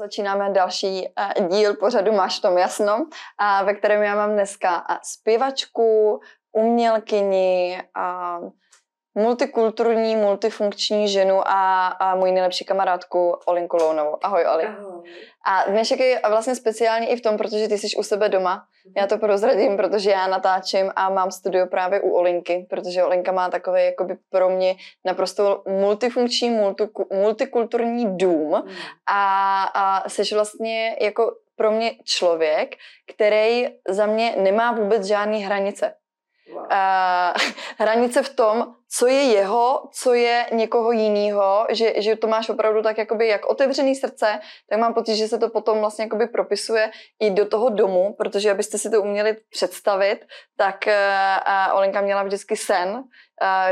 Začínáme 0.00 0.50
další 0.50 1.08
uh, 1.38 1.48
díl 1.48 1.74
pořadu 1.74 2.12
Máš 2.12 2.38
v 2.38 2.42
tom 2.42 2.58
jasno, 2.58 3.06
ve 3.64 3.74
kterém 3.74 4.02
já 4.02 4.14
mám 4.14 4.32
dneska 4.32 4.76
uh, 4.90 4.96
zpěvačku, 5.02 6.20
umělkyni, 6.52 7.82
multikulturní, 9.14 10.16
multifunkční 10.16 11.08
ženu 11.08 11.48
a, 11.48 11.86
a 11.86 12.14
můj 12.14 12.32
nejlepší 12.32 12.64
kamarádku 12.64 13.36
Olinku 13.46 13.76
Lounovou. 13.76 14.16
Ahoj, 14.22 14.46
Oli. 14.54 14.64
Ahoj. 14.64 14.89
A 15.46 15.70
dnešek 15.70 16.00
je 16.00 16.20
vlastně 16.28 16.54
speciální 16.54 17.10
i 17.10 17.16
v 17.16 17.20
tom, 17.20 17.36
protože 17.36 17.68
ty 17.68 17.78
jsi 17.78 17.96
u 17.96 18.02
sebe 18.02 18.28
doma. 18.28 18.64
Já 18.96 19.06
to 19.06 19.18
prozradím, 19.18 19.76
protože 19.76 20.10
já 20.10 20.26
natáčím 20.26 20.92
a 20.96 21.10
mám 21.10 21.30
studio 21.30 21.66
právě 21.66 22.00
u 22.00 22.10
Olinky, 22.10 22.66
protože 22.70 23.04
Olinka 23.04 23.32
má 23.32 23.48
takový 23.50 23.84
jakoby 23.84 24.16
pro 24.30 24.50
mě 24.50 24.76
naprosto 25.04 25.62
multifunkční, 25.68 26.50
multiku, 26.50 27.06
multikulturní 27.12 28.18
dům 28.18 28.50
Mm. 28.50 28.70
a, 29.06 29.64
a 29.64 30.08
jsi 30.08 30.34
vlastně 30.34 30.96
jako 31.00 31.36
pro 31.56 31.70
mě 31.70 31.92
člověk, 32.04 32.76
který 33.14 33.68
za 33.88 34.06
mě 34.06 34.34
nemá 34.36 34.72
vůbec 34.72 35.04
žádný 35.04 35.44
hranice. 35.44 35.94
Wow. 36.52 36.62
Uh, 36.62 36.68
hranice 37.78 38.22
v 38.22 38.34
tom, 38.34 38.74
co 38.92 39.06
je 39.06 39.22
jeho, 39.22 39.88
co 39.92 40.14
je 40.14 40.46
někoho 40.52 40.92
jiného, 40.92 41.66
že, 41.70 41.92
že 41.96 42.16
to 42.16 42.26
máš 42.26 42.48
opravdu 42.48 42.82
tak 42.82 42.98
jakoby 42.98 43.28
jak 43.28 43.46
otevřený 43.46 43.94
srdce, 43.94 44.40
tak 44.68 44.78
mám 44.78 44.94
pocit, 44.94 45.16
že 45.16 45.28
se 45.28 45.38
to 45.38 45.48
potom 45.48 45.80
vlastně 45.80 46.04
jakoby 46.04 46.26
propisuje 46.26 46.90
i 47.20 47.30
do 47.30 47.46
toho 47.46 47.68
domu, 47.68 48.14
protože 48.18 48.50
abyste 48.50 48.78
si 48.78 48.90
to 48.90 49.02
uměli 49.02 49.36
představit, 49.50 50.26
tak 50.56 50.84
uh, 50.86 50.92
uh, 50.92 51.76
Olenka 51.76 52.00
měla 52.00 52.22
vždycky 52.22 52.56
sen, 52.56 52.88
uh, 52.88 53.04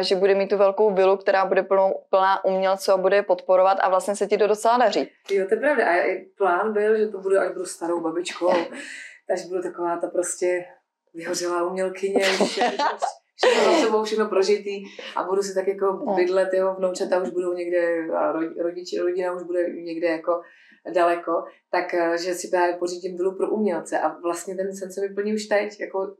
že 0.00 0.16
bude 0.16 0.34
mít 0.34 0.48
tu 0.48 0.56
velkou 0.56 0.94
vilu, 0.94 1.16
která 1.16 1.44
bude 1.44 1.62
plnou, 1.62 2.04
plná 2.10 2.44
umělců 2.44 2.92
a 2.92 2.96
bude 2.96 3.16
je 3.16 3.22
podporovat 3.22 3.78
a 3.80 3.88
vlastně 3.88 4.16
se 4.16 4.26
ti 4.26 4.38
to 4.38 4.46
docela 4.46 4.78
daří. 4.78 5.10
Jo, 5.30 5.46
to 5.48 5.54
je 5.54 5.60
pravda. 5.60 5.84
A 5.86 6.26
plán 6.36 6.72
byl, 6.72 6.98
že 6.98 7.08
to 7.08 7.18
budu, 7.18 7.38
až 7.38 7.48
budu 7.48 7.66
starou 7.66 8.00
babičkou, 8.00 8.52
až 9.34 9.44
budu 9.48 9.62
taková 9.62 9.96
ta 9.96 10.06
prostě 10.06 10.64
vyhořelá 11.18 11.70
umělkyně, 11.70 12.24
všechno 13.38 13.64
za 13.64 13.78
sebou, 13.84 14.04
všechno 14.04 14.28
prožitý 14.28 14.84
a 15.16 15.22
budu 15.22 15.42
si 15.42 15.54
tak 15.54 15.68
jako 15.68 15.86
bydlet, 16.16 16.52
jeho 16.52 16.74
vnoučata 16.74 17.22
už 17.22 17.30
budou 17.30 17.52
někde, 17.52 18.06
a 18.16 18.32
ro- 18.32 18.62
rodiči, 18.62 18.98
rodina 18.98 19.32
už 19.32 19.42
bude 19.42 19.70
někde 19.70 20.08
jako 20.08 20.40
daleko, 20.94 21.44
tak 21.70 21.94
eh, 21.94 22.18
že 22.18 22.34
si 22.34 22.48
právě 22.48 22.76
pořídím 22.76 23.16
vilu 23.16 23.36
pro 23.36 23.50
umělce 23.50 23.98
a 23.98 24.18
vlastně 24.18 24.56
ten 24.56 24.76
sen 24.76 24.92
se 24.92 25.00
mi 25.00 25.08
plní 25.14 25.34
už 25.34 25.46
teď, 25.46 25.80
jako 25.80 26.16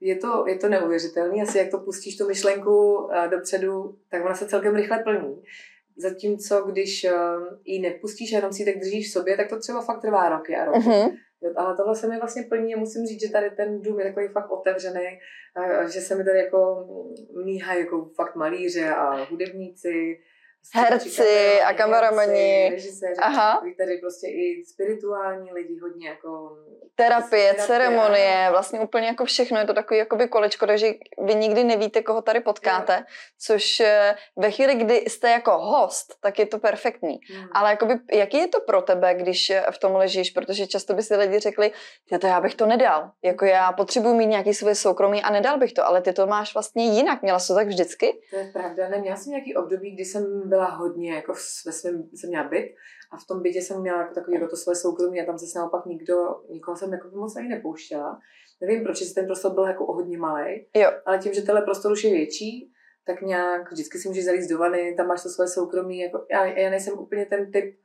je 0.00 0.16
to, 0.16 0.44
je 0.48 0.56
to 0.58 0.68
neuvěřitelný, 0.68 1.42
asi 1.42 1.58
jak 1.58 1.70
to 1.70 1.78
pustíš 1.78 2.16
tu 2.16 2.26
myšlenku 2.26 3.08
eh, 3.12 3.28
dopředu, 3.28 3.98
tak 4.10 4.24
ona 4.24 4.34
se 4.34 4.48
celkem 4.48 4.74
rychle 4.74 4.98
plní. 4.98 5.42
Zatímco 5.96 6.62
když 6.62 7.04
eh, 7.04 7.12
ji 7.64 7.80
nepustíš 7.80 8.32
a 8.32 8.36
jenom 8.36 8.52
si 8.52 8.62
ji 8.62 8.66
tak 8.66 8.80
držíš 8.80 9.08
v 9.08 9.12
sobě, 9.12 9.36
tak 9.36 9.48
to 9.48 9.58
třeba 9.58 9.80
fakt 9.80 10.00
trvá 10.00 10.28
roky 10.28 10.56
a 10.56 10.64
roky. 10.64 10.78
Uh-huh. 10.78 11.16
Ale 11.56 11.76
tohle 11.76 11.96
se 11.96 12.08
mi 12.08 12.18
vlastně 12.18 12.42
plní 12.42 12.74
a 12.74 12.78
musím 12.78 13.06
říct, 13.06 13.20
že 13.20 13.32
tady 13.32 13.50
ten 13.50 13.80
dům 13.82 14.00
je 14.00 14.06
takový 14.06 14.28
fakt 14.28 14.50
otevřený, 14.50 15.20
a 15.56 15.88
že 15.88 16.00
se 16.00 16.14
mi 16.14 16.24
tady 16.24 16.38
jako 16.38 16.86
míhají 17.44 17.80
jako 17.80 18.10
fakt 18.16 18.36
malíře 18.36 18.90
a 18.90 19.24
hudebníci, 19.24 20.20
Herci 20.74 21.60
a 21.60 21.74
kameramani. 21.74 22.68
režiséři, 22.70 23.20
Aha. 23.20 23.62
tady 23.78 23.98
prostě 23.98 24.26
i 24.26 24.64
spirituální 24.72 25.52
lidi 25.52 25.78
hodně 25.82 26.08
jako... 26.08 26.56
Terapie, 26.94 27.52
Terapie, 27.54 27.66
ceremonie, 27.66 28.46
vlastně 28.50 28.80
úplně 28.80 29.06
jako 29.06 29.24
všechno, 29.24 29.58
je 29.58 29.64
to 29.64 29.74
takový 29.74 29.98
jakoby 29.98 30.28
kolečko, 30.28 30.66
takže 30.66 30.92
vy 31.24 31.34
nikdy 31.34 31.64
nevíte, 31.64 32.02
koho 32.02 32.22
tady 32.22 32.40
potkáte, 32.40 33.04
což 33.38 33.80
eh, 33.80 34.14
ve 34.36 34.50
chvíli, 34.50 34.74
kdy 34.74 34.96
jste 34.96 35.30
jako 35.30 35.58
host, 35.58 36.14
tak 36.20 36.38
je 36.38 36.46
to 36.46 36.58
perfektní. 36.58 37.18
Hmm. 37.34 37.48
Ale 37.52 37.70
jakoby, 37.70 37.94
jaký 38.12 38.36
je 38.36 38.48
to 38.48 38.60
pro 38.60 38.82
tebe, 38.82 39.14
když 39.14 39.50
eh, 39.50 39.64
v 39.70 39.78
tom 39.78 39.96
ležíš, 39.96 40.30
protože 40.30 40.66
často 40.66 40.94
by 40.94 41.02
si 41.02 41.16
lidi 41.16 41.38
řekli, 41.38 41.72
"Ty 42.08 42.18
to 42.18 42.26
já 42.26 42.40
bych 42.40 42.54
to 42.54 42.66
nedal, 42.66 43.10
jako 43.24 43.44
já 43.44 43.72
potřebuji 43.72 44.14
mít 44.14 44.26
nějaký 44.26 44.54
svoje 44.54 44.74
soukromí 44.74 45.22
a 45.22 45.30
nedal 45.30 45.58
bych 45.58 45.72
to, 45.72 45.86
ale 45.86 46.02
ty 46.02 46.12
to 46.12 46.26
máš 46.26 46.54
vlastně 46.54 46.86
jinak, 46.86 47.22
měla 47.22 47.38
jsi 47.38 47.48
to 47.48 47.54
tak 47.54 47.66
vždycky? 47.66 48.20
To 48.30 48.36
je 48.36 48.50
pravda. 48.52 48.88
Neměla 48.88 49.16
jsem 49.16 49.30
nějaký 49.30 49.56
období, 49.56 49.90
kdy 49.90 50.04
jsem 50.04 50.49
byla 50.50 50.66
hodně, 50.68 51.14
jako 51.14 51.32
ve 51.66 51.72
svém, 51.72 52.08
jsem 52.14 52.30
měla 52.30 52.48
byt 52.48 52.74
a 53.12 53.16
v 53.16 53.26
tom 53.26 53.42
bytě 53.42 53.62
jsem 53.62 53.80
měla 53.80 53.98
jako 54.02 54.14
takový 54.14 54.34
jako 54.34 54.48
to 54.48 54.56
své 54.56 54.74
soukromí 54.74 55.20
a 55.20 55.24
tam 55.26 55.38
se 55.38 55.58
naopak 55.58 55.86
nikdo, 55.86 56.14
nikoho 56.50 56.76
jsem 56.76 56.92
jako 56.92 57.08
moc 57.14 57.36
ani 57.36 57.48
nepouštěla. 57.48 58.18
Nevím, 58.60 58.84
proč, 58.84 59.00
jestli 59.00 59.14
ten 59.14 59.26
prostor 59.26 59.54
byl 59.54 59.64
jako 59.64 59.86
o 59.86 59.92
hodně 59.92 60.18
malý, 60.18 60.66
ale 61.06 61.18
tím, 61.18 61.34
že 61.34 61.42
tenhle 61.42 61.62
prostor 61.62 61.92
už 61.92 62.04
je 62.04 62.10
větší, 62.12 62.72
tak 63.06 63.22
nějak 63.22 63.72
vždycky 63.72 63.98
si 63.98 64.08
můžeš 64.08 64.24
zalíst 64.24 64.50
do 64.50 64.58
vany, 64.58 64.94
tam 64.96 65.06
máš 65.06 65.22
to 65.22 65.28
své 65.28 65.48
soukromí. 65.48 65.98
Jako, 65.98 66.26
já, 66.30 66.46
já 66.46 66.70
nejsem 66.70 66.98
úplně 66.98 67.26
ten 67.26 67.52
typ, 67.52 67.76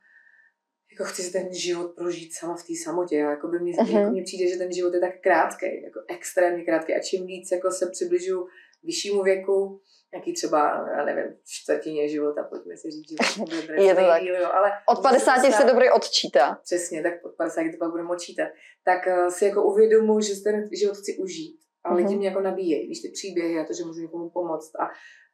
jako 0.92 1.04
chci 1.04 1.22
si 1.24 1.32
ten 1.34 1.54
život 1.54 1.96
prožít 1.96 2.34
sama 2.34 2.56
v 2.56 2.64
té 2.64 2.74
samotě. 2.84 3.18
Jako 3.18 3.48
by 3.48 3.60
mě, 3.60 3.74
Mhm. 3.82 3.98
jako 3.98 4.12
mně 4.12 4.24
přijde, 4.24 4.52
že 4.52 4.58
ten 4.58 4.74
život 4.74 4.94
je 4.94 5.00
tak 5.00 5.22
krátký, 5.24 5.84
jako 5.84 6.00
extrémně 6.08 6.64
krátký. 6.66 6.94
A 6.94 7.00
čím 7.00 7.26
víc 7.28 7.52
jako 7.52 7.72
se 7.72 7.90
přibližuju 7.92 8.48
vyššímu 8.86 9.24
věku, 9.24 9.82
nějaký 10.14 10.34
třeba, 10.34 10.88
já 10.98 11.06
nevím, 11.06 11.36
čtvrtině 11.46 12.10
života, 12.10 12.44
pojďme 12.44 12.78
si 12.78 12.92
říct, 12.92 13.10
že 13.10 13.16
to 13.36 13.46
bude 13.46 13.84
Je 13.84 13.96
to 13.96 14.02
tak. 14.02 14.22
jo, 14.24 14.50
ale 14.54 14.72
Od 14.90 15.02
50 15.02 15.52
se 15.52 15.64
dobrý 15.64 15.90
odčítá. 15.92 16.60
Přesně, 16.64 17.04
tak 17.04 17.14
od 17.26 17.36
50 17.38 17.62
to 17.62 17.78
pak 17.80 17.92
budeme 17.92 18.10
odčítat. 18.10 18.48
Tak 18.86 19.08
uh, 19.08 19.28
si 19.28 19.46
jako 19.46 19.64
uvědomuji, 19.64 20.20
že 20.22 20.34
ten 20.44 20.70
život 20.74 20.98
chci 20.98 21.18
užít. 21.18 21.60
A 21.84 21.94
lidi 21.94 22.10
Mhm. 22.10 22.18
mě 22.18 22.28
jako 22.28 22.42
nabíjejí, 22.42 22.88
víš, 22.88 23.02
ty 23.02 23.10
příběhy 23.10 23.60
a 23.60 23.66
to, 23.66 23.74
že 23.74 23.84
můžu 23.86 24.02
někomu 24.02 24.30
pomoct 24.30 24.72
a 24.76 24.90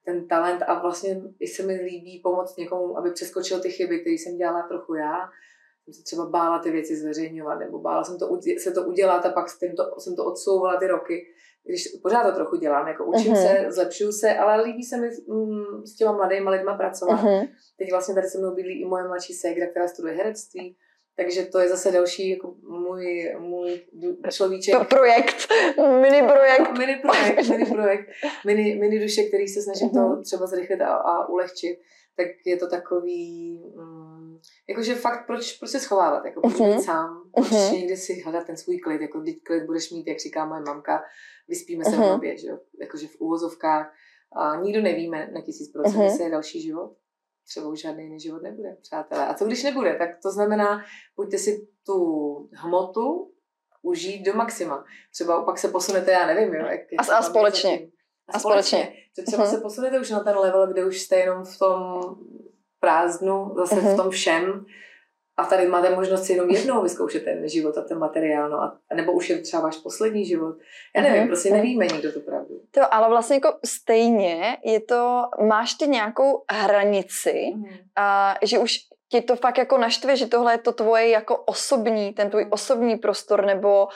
ten 0.05 0.27
talent 0.27 0.61
a 0.67 0.81
vlastně 0.81 1.21
i 1.39 1.47
se 1.47 1.63
mi 1.63 1.73
líbí 1.73 2.19
pomoct 2.23 2.57
někomu, 2.57 2.97
aby 2.97 3.11
přeskočil 3.11 3.59
ty 3.61 3.69
chyby, 3.69 3.99
které 3.99 4.13
jsem 4.13 4.37
dělala 4.37 4.67
trochu 4.67 4.95
já. 4.95 5.17
Jsem 5.85 5.93
se 5.93 6.03
třeba 6.03 6.25
bála 6.25 6.59
ty 6.59 6.71
věci 6.71 6.95
zveřejňovat, 6.95 7.59
nebo 7.59 7.79
bála 7.79 8.03
jsem 8.03 8.19
to, 8.19 8.39
se 8.57 8.71
to 8.71 8.83
udělat 8.83 9.25
a 9.25 9.29
pak 9.29 9.49
jsem 9.49 9.75
to, 9.75 9.83
jsem 9.99 10.15
to 10.15 10.25
odsouvala 10.25 10.79
ty 10.79 10.87
roky. 10.87 11.27
Když 11.65 11.87
pořád 12.03 12.23
to 12.23 12.35
trochu 12.35 12.55
dělám, 12.55 12.87
jako 12.87 13.05
učím 13.05 13.31
Mhm. 13.31 13.41
se, 13.41 13.65
zlepšuju 13.69 14.11
se, 14.11 14.35
ale 14.35 14.63
líbí 14.63 14.83
se 14.83 14.97
mi 14.97 15.09
mm, 15.27 15.85
s 15.85 15.95
těma 15.95 16.11
mladýma 16.11 16.51
lidma 16.51 16.77
pracovat. 16.77 17.19
Uh-huh. 17.23 17.49
Teď 17.77 17.91
vlastně 17.91 18.15
tady 18.15 18.27
se 18.27 18.37
mnou 18.37 18.55
bydlí 18.55 18.81
i 18.81 18.85
moje 18.85 19.03
mladší 19.03 19.33
ségra, 19.33 19.67
která 19.67 19.87
studuje 19.87 20.13
herectví, 20.13 20.77
takže 21.17 21.45
to 21.45 21.59
je 21.59 21.69
zase 21.69 21.91
další 21.91 22.29
jako 22.29 22.55
můj, 22.69 23.35
můj 23.39 23.81
človíček. 24.31 24.75
Pro- 24.75 24.85
projekt, 24.85 25.47
mini 26.01 26.21
projekt. 26.23 26.77
Mini 26.77 26.95
projekt, 27.01 27.49
mini 27.49 27.65
projekt, 27.65 28.09
mini, 28.45 28.75
mini 28.75 28.99
duše, 28.99 29.23
který 29.23 29.47
se 29.47 29.61
snažím 29.61 29.89
Mhm. 29.93 30.15
to 30.15 30.21
třeba 30.21 30.47
zrychlit 30.47 30.81
a, 30.81 30.93
a 30.95 31.27
ulehčit, 31.29 31.79
tak 32.17 32.27
je 32.45 32.57
to 32.57 32.67
takový, 32.69 33.59
mm, 33.75 34.20
jakože 34.69 34.95
fakt, 34.95 35.25
proč, 35.27 35.57
proč 35.57 35.71
se 35.71 35.79
schovávat, 35.79 36.25
jako 36.25 36.41
proč 36.41 36.59
Mhm. 36.59 36.71
být 36.71 36.83
sám, 36.83 37.29
proč 37.35 37.51
Mhm. 37.51 37.73
někde 37.73 37.97
si 37.97 38.21
hledat 38.21 38.45
ten 38.47 38.57
svůj 38.57 38.79
klid, 38.79 39.01
jako 39.01 39.21
teď 39.21 39.35
klid 39.43 39.63
budeš 39.65 39.91
mít, 39.91 40.07
jak 40.07 40.19
říká 40.19 40.45
moje 40.45 40.61
mamka, 40.61 41.03
vyspíme 41.47 41.85
se 41.85 41.91
Mhm. 41.91 42.03
v 42.03 42.11
době, 42.11 42.37
že 42.37 42.47
jo, 42.47 42.59
jakože 42.81 43.07
v 43.07 43.15
úvozovkách, 43.21 43.93
a 44.35 44.55
nikdo 44.55 44.81
nevíme 44.81 45.29
na 45.33 45.41
tisíc 45.41 45.71
procent, 45.71 45.93
Mhm. 45.95 46.03
jestli 46.03 46.23
je 46.23 46.29
další 46.29 46.61
život, 46.61 46.95
třeba 47.47 47.67
už 47.67 47.81
žádný 47.81 48.03
jiný 48.03 48.19
život 48.19 48.43
nebude, 48.43 48.77
přátelé. 48.81 49.27
A 49.27 49.33
co 49.33 49.45
když 49.45 49.63
nebude? 49.63 49.95
Tak 49.95 50.09
to 50.23 50.31
znamená, 50.31 50.83
pojďte 51.15 51.37
si 51.37 51.67
tu 51.85 51.95
hmotu 52.53 53.31
užít 53.81 54.25
do 54.25 54.33
maxima. 54.33 54.85
Třeba 55.13 55.43
pak 55.43 55.57
se 55.57 55.67
posunete, 55.67 56.11
já 56.11 56.27
nevím, 56.27 56.53
jo. 56.53 56.65
Jak, 56.65 56.79
jak 56.91 57.09
A- 57.09 57.17
a 57.17 57.21
společně. 57.21 57.71
zatím. 57.71 57.91
A 58.27 58.39
společně. 58.39 58.93
Třeba 59.27 59.43
Mhm. 59.43 59.51
se 59.55 59.61
posunete 59.61 59.99
už 59.99 60.09
na 60.09 60.19
ten 60.23 60.37
level, 60.37 60.67
kde 60.73 60.85
už 60.85 61.01
jste 61.01 61.15
jenom 61.15 61.43
v 61.45 61.57
tom 61.59 62.01
prázdnu, 62.81 63.53
zase 63.55 63.75
Mhm. 63.75 63.93
v 63.93 63.97
tom 63.97 64.09
všem. 64.09 64.65
A 65.37 65.45
tady 65.45 65.67
máte 65.67 65.95
možnost 65.95 66.23
si 66.23 66.33
jenom 66.33 66.49
jednou 66.49 66.81
vyzkoušet 66.83 67.23
ten 67.23 67.49
život 67.49 67.77
a 67.77 67.81
ten 67.81 67.97
materiál, 67.99 68.49
no 68.49 68.57
a, 68.61 68.77
nebo 68.95 69.11
už 69.11 69.29
je 69.29 69.37
třeba 69.41 69.63
váš 69.63 69.77
poslední 69.77 70.25
život. 70.25 70.55
Já 70.95 71.01
nevím, 71.01 71.17
Mhm. 71.19 71.27
prostě 71.27 71.49
nevíme 71.53 71.85
nikdo 71.87 72.11
to 72.13 72.19
pravdu. 72.19 72.55
To, 72.71 72.93
ale 72.93 73.09
vlastně 73.09 73.35
jako 73.35 73.53
stejně 73.65 74.57
je 74.65 74.79
to, 74.79 75.23
máš 75.47 75.73
ty 75.73 75.87
nějakou 75.87 76.43
hranici, 76.51 77.45
a 77.95 78.35
že 78.43 78.59
už 78.59 78.75
ti 79.11 79.21
to 79.21 79.35
fakt 79.35 79.57
jako 79.57 79.77
naštve, 79.77 80.15
že 80.15 80.27
tohle 80.27 80.53
je 80.53 80.57
to 80.57 80.71
tvoje 80.71 81.09
jako 81.09 81.37
osobní, 81.37 82.13
ten 82.13 82.29
tvůj 82.29 82.45
osobní 82.49 82.97
prostor, 82.97 83.45
nebo 83.45 83.85
uh, 83.85 83.91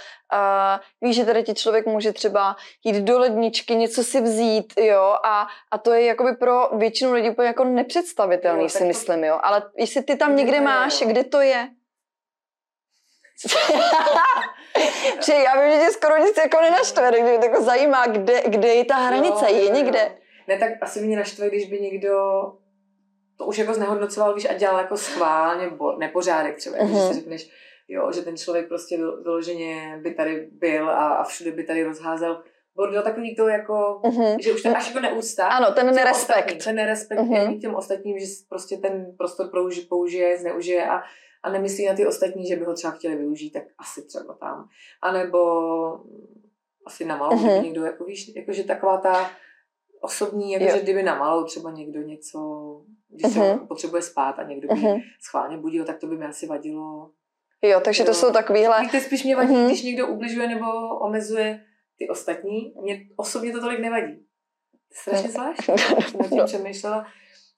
víš, 1.02 1.16
že 1.16 1.26
tady 1.26 1.44
ti 1.44 1.54
člověk 1.54 1.86
může 1.86 2.14
třeba 2.14 2.56
jít 2.84 2.96
do 3.02 3.20
ledničky, 3.20 3.76
něco 3.76 4.04
si 4.04 4.22
vzít, 4.22 4.74
jo, 4.80 5.16
a, 5.24 5.48
a 5.72 5.78
to 5.78 5.94
je 5.94 6.06
jakoby 6.06 6.36
pro 6.36 6.70
většinu 6.78 7.14
lidí 7.14 7.30
úplně 7.30 7.48
jako 7.48 7.64
nepředstavitelný, 7.64 8.64
Jo, 8.64 8.70
si 8.70 8.78
to- 8.80 8.86
myslím, 8.86 9.24
jo, 9.24 9.40
ale 9.44 9.64
jestli 9.78 10.04
ty 10.04 10.16
tam 10.16 10.34
Kde 10.34 10.44
někde 10.44 10.62
máš, 10.62 11.02
jo? 11.02 11.08
kde 11.08 11.24
to 11.24 11.42
je? 11.42 11.70
že 15.26 15.34
já 15.34 15.62
vím, 15.62 15.72
že 15.72 15.86
tě 15.86 15.92
skoro 15.92 16.18
nic 16.18 16.38
jako 16.38 16.62
nenaštve, 16.62 17.12
tak 17.12 17.22
mě 17.22 17.38
to 17.40 17.46
jako 17.46 17.62
zajímá, 17.64 18.08
kde, 18.08 18.42
kde 18.48 18.68
je 18.68 18.86
ta 18.86 18.96
hranice, 18.96 19.46
Jo, 19.52 19.56
je 19.58 19.66
jo, 19.66 19.74
někde? 19.74 20.00
jo. 20.00 20.16
Ne, 20.48 20.58
tak 20.60 20.70
asi 20.82 21.02
mě 21.02 21.18
naštve, 21.18 21.48
když 21.50 21.66
by 21.70 21.80
někdo 21.80 22.18
to 23.38 23.46
už 23.46 23.58
jako 23.58 23.74
znehodnocoval, 23.74 24.34
víš, 24.36 24.48
a 24.50 24.54
dělal 24.54 24.78
jako 24.78 24.98
schválně 24.98 25.70
bo, 25.70 25.98
nepořádek 25.98 26.58
třeba, 26.58 26.78
mm-hmm. 26.78 26.84
Mhm. 26.84 26.92
když 26.96 27.08
si 27.08 27.14
řekneš, 27.14 27.50
jo, 27.88 28.12
že 28.12 28.22
ten 28.22 28.38
člověk 28.38 28.68
prostě 28.68 28.98
vyl- 28.98 29.24
vyloženě 29.24 30.00
by 30.04 30.14
tady 30.14 30.48
byl 30.52 30.90
a, 30.90 31.08
a 31.16 31.24
všude 31.24 31.52
by 31.52 31.64
tady 31.64 31.84
rozházel 31.84 32.44
bordel, 32.76 33.02
takový 33.04 33.36
to 33.36 33.48
jako, 33.48 34.02
Mhm. 34.06 34.40
že 34.42 34.54
už 34.54 34.62
to 34.64 34.70
až 34.78 34.88
jako 34.88 35.00
neúcta. 35.00 35.48
Ano, 35.48 35.72
ten 35.74 35.86
nerespekt. 35.96 36.16
ostatním, 36.16 36.60
Ten 36.60 36.76
nerespekt 36.76 37.22
Mhm. 37.22 37.34
mm-hmm. 37.34 37.62
těm 37.62 37.76
ostatním, 37.76 38.20
že 38.20 38.26
prostě 38.50 38.78
ten 38.78 39.14
prostor 39.18 39.46
použi- 39.48 39.88
použije, 39.90 40.38
zneužije 40.38 40.86
a, 40.90 41.02
a 41.44 41.50
nemyslí 41.50 41.86
na 41.88 41.94
ty 41.94 42.06
ostatní, 42.08 42.48
že 42.48 42.56
by 42.56 42.66
ho 42.66 42.74
třeba 42.74 42.94
chtěli 42.94 43.16
využít, 43.16 43.52
tak 43.52 43.64
asi 43.78 44.02
třeba 44.08 44.34
tam. 44.34 44.68
A 45.02 45.12
nebo 45.12 45.40
asi 46.86 47.06
na 47.06 47.18
malou, 47.18 47.36
mm-hmm. 47.38 47.64
někdo, 47.64 47.84
jako 47.86 48.04
víš, 48.04 48.32
jakože 48.36 48.64
taková 48.64 48.98
ta 48.98 49.30
osobní, 50.06 50.52
jakože 50.52 50.80
kdyby 50.82 51.04
na 51.04 51.16
malou 51.16 51.44
třeba 51.44 51.72
někdo 51.72 52.02
něco, 52.02 52.40
když 53.10 53.34
se 53.34 53.40
mm-hmm. 53.40 53.68
potřebuje 53.68 54.02
spát 54.02 54.40
a 54.40 54.44
někdo 54.44 54.68
by 54.68 54.74
mm-hmm. 54.74 55.02
schválně 55.22 55.58
budil, 55.58 55.86
tak 55.86 56.00
to 56.00 56.08
by 56.08 56.18
mi 56.18 56.26
asi 56.26 56.48
vadilo. 56.48 57.12
Jo, 57.62 57.82
takže 57.86 58.04
jo. 58.04 58.08
to 58.08 58.14
jsou 58.14 58.32
takovýhle... 58.32 58.82
Víte, 58.82 59.00
spíš 59.00 59.24
mě 59.24 59.36
vadí, 59.36 59.54
mm-hmm. 59.54 59.68
když 59.68 59.84
někdo 59.84 60.08
ubližuje 60.08 60.48
nebo 60.48 60.66
omezuje 61.00 61.66
ty 61.98 62.10
ostatní. 62.10 62.74
Mně 62.82 63.06
osobně 63.16 63.52
to 63.52 63.62
tolik 63.62 63.80
nevadí. 63.80 64.26
Strašně 64.94 65.30
zvláštní. 65.30 65.78
Jsem 65.78 66.20
nad 66.20 66.30
tím 66.30 66.38
no. 66.38 66.46
přemýšlela, 66.46 67.06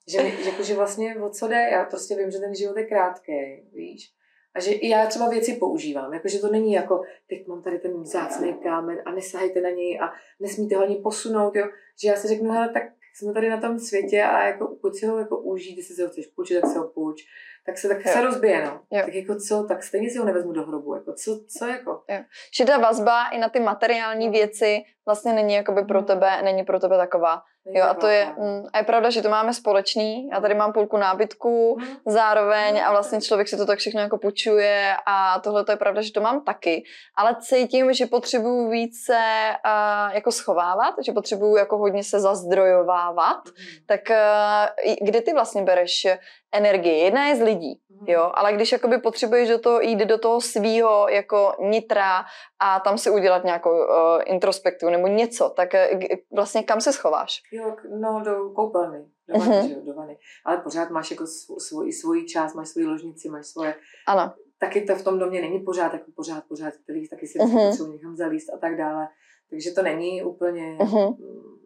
že, 0.08 0.22
mi, 0.22 0.30
že, 0.44 0.64
že 0.64 0.74
vlastně 0.74 1.16
o 1.16 1.30
co 1.30 1.48
jde, 1.48 1.68
já 1.72 1.84
prostě 1.84 2.16
vím, 2.16 2.30
že 2.30 2.38
ten 2.38 2.54
život 2.54 2.76
je 2.76 2.86
krátký, 2.86 3.32
víš. 3.72 4.17
A 4.58 4.60
že 4.60 4.72
i 4.72 4.88
já 4.88 5.06
třeba 5.06 5.28
věci 5.28 5.54
používám, 5.54 6.14
jakože 6.14 6.38
to 6.38 6.48
není 6.48 6.72
jako, 6.72 7.02
teď 7.28 7.46
mám 7.46 7.62
tady 7.62 7.78
ten 7.78 8.02
vzácný 8.02 8.54
kámen 8.54 8.98
a 9.04 9.12
nesahajte 9.12 9.60
na 9.60 9.70
něj 9.70 10.00
a 10.00 10.12
nesmíte 10.40 10.76
ho 10.76 10.82
ani 10.82 10.96
posunout, 10.96 11.56
jo. 11.56 11.66
Že 12.02 12.08
já 12.08 12.16
si 12.16 12.28
řeknu, 12.28 12.50
hele, 12.50 12.68
tak 12.68 12.82
jsme 13.14 13.32
tady 13.32 13.48
na 13.48 13.60
tom 13.60 13.78
světě 13.78 14.22
a 14.22 14.46
jako 14.46 14.66
pokud 14.66 14.96
si 14.96 15.06
ho 15.06 15.18
jako 15.18 15.38
užít, 15.38 15.78
jestli 15.78 15.94
si 15.94 16.02
ho 16.02 16.08
chceš 16.08 16.26
půjčit, 16.26 16.60
tak 16.60 16.70
si 16.70 16.78
ho 16.78 16.88
půjč 16.88 17.24
tak 17.68 17.78
se 17.78 17.88
tak 17.88 18.06
jo. 18.06 18.12
se 18.12 18.20
rozbije, 18.20 18.64
no. 18.64 18.80
Jo. 18.90 19.02
Tak 19.04 19.14
jako 19.14 19.36
co, 19.36 19.64
tak 19.68 19.82
stejně 19.82 20.10
si 20.10 20.18
ho 20.18 20.24
nevezmu 20.24 20.52
do 20.52 20.62
hrobu, 20.62 20.94
jako 20.94 21.12
co, 21.12 21.40
co 21.58 21.66
jako. 21.66 22.02
Jo. 22.08 22.18
Že 22.56 22.64
ta 22.64 22.78
vazba 22.78 23.28
i 23.28 23.38
na 23.38 23.48
ty 23.48 23.60
materiální 23.60 24.28
věci 24.30 24.78
vlastně 25.08 25.32
není 25.32 25.54
jakoby 25.54 25.84
pro 25.84 26.00
mm. 26.00 26.06
tebe, 26.06 26.42
není 26.42 26.64
pro 26.64 26.80
tebe 26.80 26.96
taková. 26.96 27.42
Jo, 27.74 27.84
a 27.84 27.94
to 27.94 28.06
je, 28.06 28.34
mm, 28.38 28.64
a 28.72 28.78
je 28.78 28.84
pravda, 28.84 29.10
že 29.10 29.22
to 29.22 29.28
máme 29.28 29.54
společný. 29.54 30.28
Já 30.32 30.40
tady 30.40 30.54
mám 30.54 30.72
půlku 30.72 30.96
nábytku 30.96 31.76
mm. 31.80 31.86
zároveň 32.06 32.82
a 32.84 32.90
vlastně 32.90 33.20
člověk 33.20 33.48
si 33.48 33.56
to 33.56 33.66
tak 33.66 33.78
všechno 33.78 34.00
jako 34.00 34.18
půjčuje 34.18 34.94
a 35.06 35.40
tohle 35.40 35.64
to 35.64 35.72
je 35.72 35.76
pravda, 35.76 36.02
že 36.02 36.12
to 36.12 36.20
mám 36.20 36.44
taky. 36.44 36.82
Ale 37.16 37.36
cítím, 37.40 37.92
že 37.92 38.06
potřebuju 38.06 38.70
více 38.70 39.18
uh, 39.66 40.14
jako 40.14 40.32
schovávat, 40.32 40.94
že 41.04 41.12
potřebuju 41.12 41.56
jako 41.56 41.78
hodně 41.78 42.04
se 42.04 42.20
zazdrojovávat. 42.20 43.40
Tak 43.86 44.00
uh, 44.10 44.96
kde 45.06 45.20
ty 45.20 45.32
vlastně 45.32 45.62
bereš 45.62 46.06
energie? 46.52 47.04
Jedna 47.04 47.26
je 47.26 47.36
z 47.36 47.40
lidí, 47.40 47.80
jo, 48.06 48.32
ale 48.34 48.52
když 48.52 48.72
jakoby 48.72 48.98
potřebuješ 48.98 49.48
do 49.48 49.58
toho 49.58 49.80
jít 49.80 49.98
do 49.98 50.18
toho 50.18 50.40
svýho 50.40 51.08
jako 51.08 51.54
nitra 51.60 52.24
a 52.60 52.80
tam 52.80 52.98
si 52.98 53.10
udělat 53.10 53.44
nějakou 53.44 53.70
uh, 53.70 53.86
introspektivu 54.24 54.90
nebo 54.98 55.08
něco, 55.08 55.52
tak 55.56 55.68
uh, 55.94 56.00
vlastně 56.34 56.62
kam 56.62 56.80
se 56.80 56.92
schováš? 56.92 57.42
Jo, 57.52 57.76
no 58.00 58.22
do 58.24 58.50
koupelny, 58.50 59.06
do 59.28 59.38
vany, 59.38 59.52
uh-huh. 59.52 59.68
že 59.68 59.74
do 59.74 59.94
vany. 59.94 60.18
Ale 60.44 60.56
pořád 60.58 60.90
máš 60.90 61.10
jako 61.10 61.26
svoji, 61.58 61.92
svoji 61.92 62.26
část, 62.26 62.54
máš 62.54 62.68
svoji 62.68 62.86
ložnici, 62.86 63.28
máš 63.28 63.46
svoje... 63.46 63.74
Ano. 64.06 64.32
Taky 64.58 64.80
to 64.80 64.94
v 64.94 65.04
tom 65.04 65.18
domě 65.18 65.40
není 65.40 65.60
pořád 65.60 65.92
jako 65.92 66.10
pořád, 66.16 66.44
pořád, 66.48 66.74
který 66.74 67.08
taky 67.08 67.26
si 67.26 67.38
uh-huh. 67.38 67.68
potřebuji 67.68 67.92
někam 67.92 68.16
zalíst 68.16 68.54
a 68.54 68.58
tak 68.58 68.76
dále. 68.76 69.08
Takže 69.50 69.70
to 69.70 69.82
není 69.82 70.22
úplně, 70.22 70.76
uh-huh. 70.80 71.16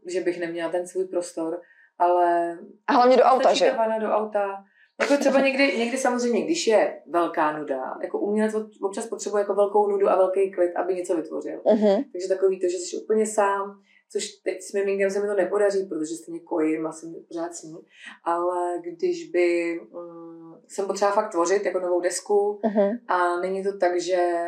že 0.06 0.20
bych 0.20 0.40
neměla 0.40 0.70
ten 0.70 0.86
svůj 0.86 1.04
prostor, 1.04 1.60
ale... 1.98 2.58
A 2.86 2.92
hlavně 2.92 3.16
do 3.16 3.22
auta, 3.22 3.54
že? 3.54 3.76
Do 4.00 4.08
auta, 4.08 4.64
jako 5.02 5.16
třeba 5.16 5.40
někdy, 5.40 5.78
někdy 5.78 5.98
samozřejmě, 5.98 6.44
když 6.44 6.66
je 6.66 7.02
velká 7.06 7.58
nuda, 7.58 7.94
jako 8.02 8.18
umělec 8.18 8.54
občas 8.82 9.06
potřebuje 9.06 9.40
jako 9.40 9.54
velkou 9.54 9.88
nudu 9.88 10.08
a 10.08 10.16
velký 10.16 10.50
klid, 10.50 10.72
aby 10.76 10.94
něco 10.94 11.16
vytvořil. 11.16 11.58
Uh-huh. 11.58 12.04
Takže 12.12 12.28
takový 12.28 12.60
to, 12.60 12.68
že 12.68 12.76
jsi 12.76 12.96
úplně 12.96 13.26
sám, 13.26 13.80
což 14.12 14.28
teď 14.28 14.62
s 14.62 14.72
miminkem 14.72 15.10
se 15.10 15.20
mi 15.20 15.26
to 15.26 15.34
nepodaří, 15.34 15.86
protože 15.86 16.14
stejně 16.14 16.40
kojím 16.40 16.86
a 16.86 16.92
jsem 16.92 17.14
pořád 17.28 17.54
s 17.54 17.62
ní, 17.62 17.78
ale 18.24 18.78
když 18.82 19.30
by 19.30 19.80
um, 19.80 20.60
jsem 20.68 20.86
potřeba 20.86 21.10
fakt 21.10 21.30
tvořit 21.30 21.64
jako 21.64 21.80
novou 21.80 22.00
desku 22.00 22.60
uh-huh. 22.64 22.98
a 23.08 23.40
není 23.40 23.62
to 23.62 23.78
tak, 23.78 24.00
že 24.00 24.40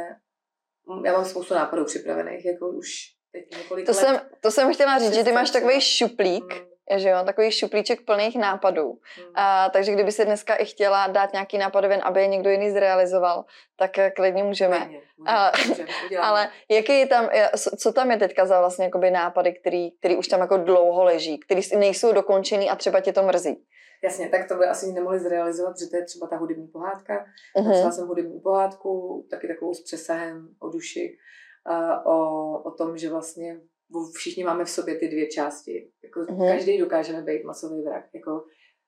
já 1.04 1.12
mám 1.12 1.24
spoustu 1.24 1.54
nápadů 1.54 1.84
připravených, 1.84 2.44
jako 2.44 2.68
už 2.68 2.88
teď 3.32 3.58
několik 3.58 3.86
to 3.86 3.92
let. 3.92 3.98
Jsem, 3.98 4.20
to 4.40 4.50
jsem 4.50 4.72
chtěla 4.72 4.98
říct, 4.98 5.14
že 5.14 5.24
ty 5.24 5.32
máš 5.32 5.50
takový 5.50 5.80
šuplík, 5.80 6.44
uh-huh 6.44 6.73
že 6.96 7.08
jo, 7.08 7.16
takový 7.24 7.50
šuplíček 7.50 8.04
plných 8.04 8.38
nápadů. 8.38 8.98
Hmm. 9.16 9.32
A, 9.34 9.70
takže 9.70 9.92
kdyby 9.92 10.12
si 10.12 10.24
dneska 10.24 10.54
i 10.54 10.64
chtěla 10.64 11.06
dát 11.06 11.32
nějaký 11.32 11.58
nápad 11.58 11.84
ven, 11.84 12.00
aby 12.04 12.20
je 12.20 12.26
někdo 12.26 12.50
jiný 12.50 12.70
zrealizoval, 12.70 13.44
tak 13.76 13.98
eh, 13.98 14.10
klidně 14.10 14.44
můžeme. 14.44 14.78
Klidně, 14.78 15.00
můžeme, 15.18 15.38
a, 15.38 15.52
můžeme 15.68 15.88
ale 16.20 16.48
jaký 16.68 16.98
je 16.98 17.06
tam, 17.06 17.28
co 17.78 17.92
tam 17.92 18.10
je 18.10 18.16
teďka 18.16 18.46
za 18.46 18.60
vlastně 18.60 18.84
jakoby 18.84 19.10
nápady, 19.10 19.52
který, 19.52 19.90
který 19.90 20.16
už 20.16 20.28
tam 20.28 20.40
jako 20.40 20.56
dlouho 20.56 21.04
leží, 21.04 21.38
který 21.38 21.60
nejsou 21.78 22.12
dokončený 22.12 22.70
a 22.70 22.76
třeba 22.76 23.00
tě 23.00 23.12
to 23.12 23.22
mrzí? 23.22 23.64
Jasně, 24.04 24.28
tak 24.28 24.48
to 24.48 24.54
by 24.54 24.64
asi 24.64 24.92
nemohli 24.92 25.20
zrealizovat, 25.20 25.78
že 25.78 25.86
to 25.86 25.96
je 25.96 26.04
třeba 26.04 26.26
ta 26.26 26.36
hudební 26.36 26.68
pohádka. 26.68 27.24
Uh-huh. 27.56 27.66
Napsala 27.66 27.90
jsem 27.90 28.06
hudební 28.06 28.40
pohádku, 28.40 29.26
taky 29.30 29.48
takovou 29.48 29.74
s 29.74 29.82
přesahem 29.82 30.48
o 30.58 30.68
duši, 30.68 31.16
a 31.64 32.06
o, 32.06 32.58
o 32.62 32.70
tom, 32.70 32.96
že 32.98 33.10
vlastně 33.10 33.60
všichni 34.16 34.44
máme 34.44 34.64
v 34.64 34.70
sobě 34.70 34.98
ty 34.98 35.08
dvě 35.08 35.26
části. 35.28 35.90
Jako 36.04 36.20
mm-hmm. 36.20 36.54
Každý 36.54 36.78
dokážeme 36.78 37.22
být 37.22 37.44
masový 37.44 37.82
vrak. 37.82 38.04
Jako 38.14 38.44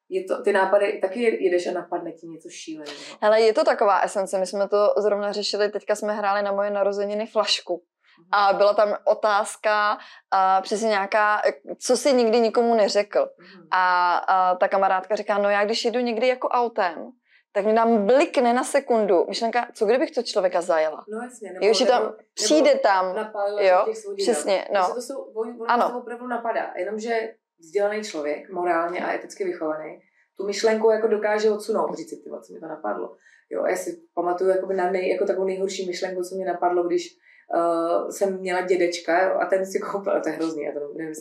je 0.08 0.24
to, 0.24 0.42
ty 0.42 0.52
nápady, 0.52 0.98
taky 1.02 1.44
jedeš 1.44 1.66
a 1.66 1.72
napadne 1.72 2.12
ti 2.12 2.26
něco 2.26 2.48
šíleného. 2.48 2.96
Ale 3.20 3.40
je 3.40 3.52
to 3.52 3.64
taková 3.64 4.00
esence, 4.00 4.38
my 4.38 4.46
jsme 4.46 4.68
to 4.68 4.94
zrovna 4.98 5.32
řešili, 5.32 5.68
teďka 5.68 5.94
jsme 5.94 6.12
hráli 6.12 6.42
na 6.42 6.52
moje 6.52 6.70
narozeniny 6.70 7.26
flašku. 7.26 7.82
Mhm. 8.18 8.28
A 8.32 8.52
byla 8.52 8.74
tam 8.74 8.96
otázka, 9.04 9.98
a 10.30 10.60
přesně 10.60 10.88
nějaká, 10.88 11.42
co 11.78 11.96
si 11.96 12.12
nikdy 12.12 12.40
nikomu 12.40 12.74
neřekl. 12.74 13.28
Mm. 13.38 13.66
A, 13.70 14.16
a 14.16 14.54
ta 14.54 14.68
kamarádka 14.68 15.16
říká, 15.16 15.38
no 15.38 15.50
já 15.50 15.64
když 15.64 15.84
jedu 15.84 16.00
někdy 16.00 16.28
jako 16.28 16.48
autem, 16.48 17.12
tak 17.56 17.64
mi 17.64 17.72
nám 17.72 18.06
blikne 18.06 18.52
na 18.52 18.64
sekundu 18.64 19.24
myšlenka, 19.28 19.68
co 19.74 19.86
kdybych 19.86 20.10
to 20.10 20.22
člověka 20.22 20.60
zajela. 20.60 21.04
No 21.08 21.22
jasně. 21.22 21.52
Nebo, 21.52 21.66
jo, 21.66 21.74
že 21.74 21.86
tam 21.86 22.02
nebo, 22.02 22.14
přijde 22.34 22.70
nebo 22.70 22.82
tam. 22.82 23.28
Jo, 23.58 23.86
přesně, 24.16 24.68
no. 24.74 24.94
To 24.94 25.00
jsou, 25.00 25.18
on, 25.22 25.48
on 25.60 25.70
ano. 25.70 25.90
to 25.90 25.98
opravdu 25.98 26.26
napadá, 26.26 26.72
jenomže 26.76 27.34
vzdělaný 27.58 28.02
člověk, 28.02 28.50
morálně 28.50 29.00
a 29.00 29.12
eticky 29.12 29.44
vychovaný, 29.44 30.00
tu 30.36 30.46
myšlenku 30.46 30.90
jako 30.90 31.06
dokáže 31.06 31.50
odsunout, 31.50 31.94
říct 31.94 32.08
si, 32.08 32.22
co 32.42 32.54
mi 32.54 32.60
to 32.60 32.66
napadlo. 32.66 33.16
Jo, 33.50 33.66
já 33.66 33.76
si 33.76 34.02
pamatuju 34.14 34.50
jakoby 34.50 34.74
na 34.74 34.90
nej, 34.90 35.08
jako 35.08 35.26
takovou 35.26 35.46
nejhorší 35.46 35.86
myšlenku, 35.86 36.22
co 36.22 36.34
mě 36.34 36.44
napadlo, 36.44 36.86
když 36.86 37.16
uh, 37.54 38.10
jsem 38.10 38.40
měla 38.40 38.60
dědečka 38.60 39.24
jo, 39.24 39.38
a 39.40 39.46
ten 39.46 39.66
si 39.66 39.78
koupil, 39.78 40.20
to 40.22 40.28
je 40.28 40.34
hrozný, 40.34 40.62
já 40.62 40.72
to 40.72 40.80
nevím, 40.96 41.14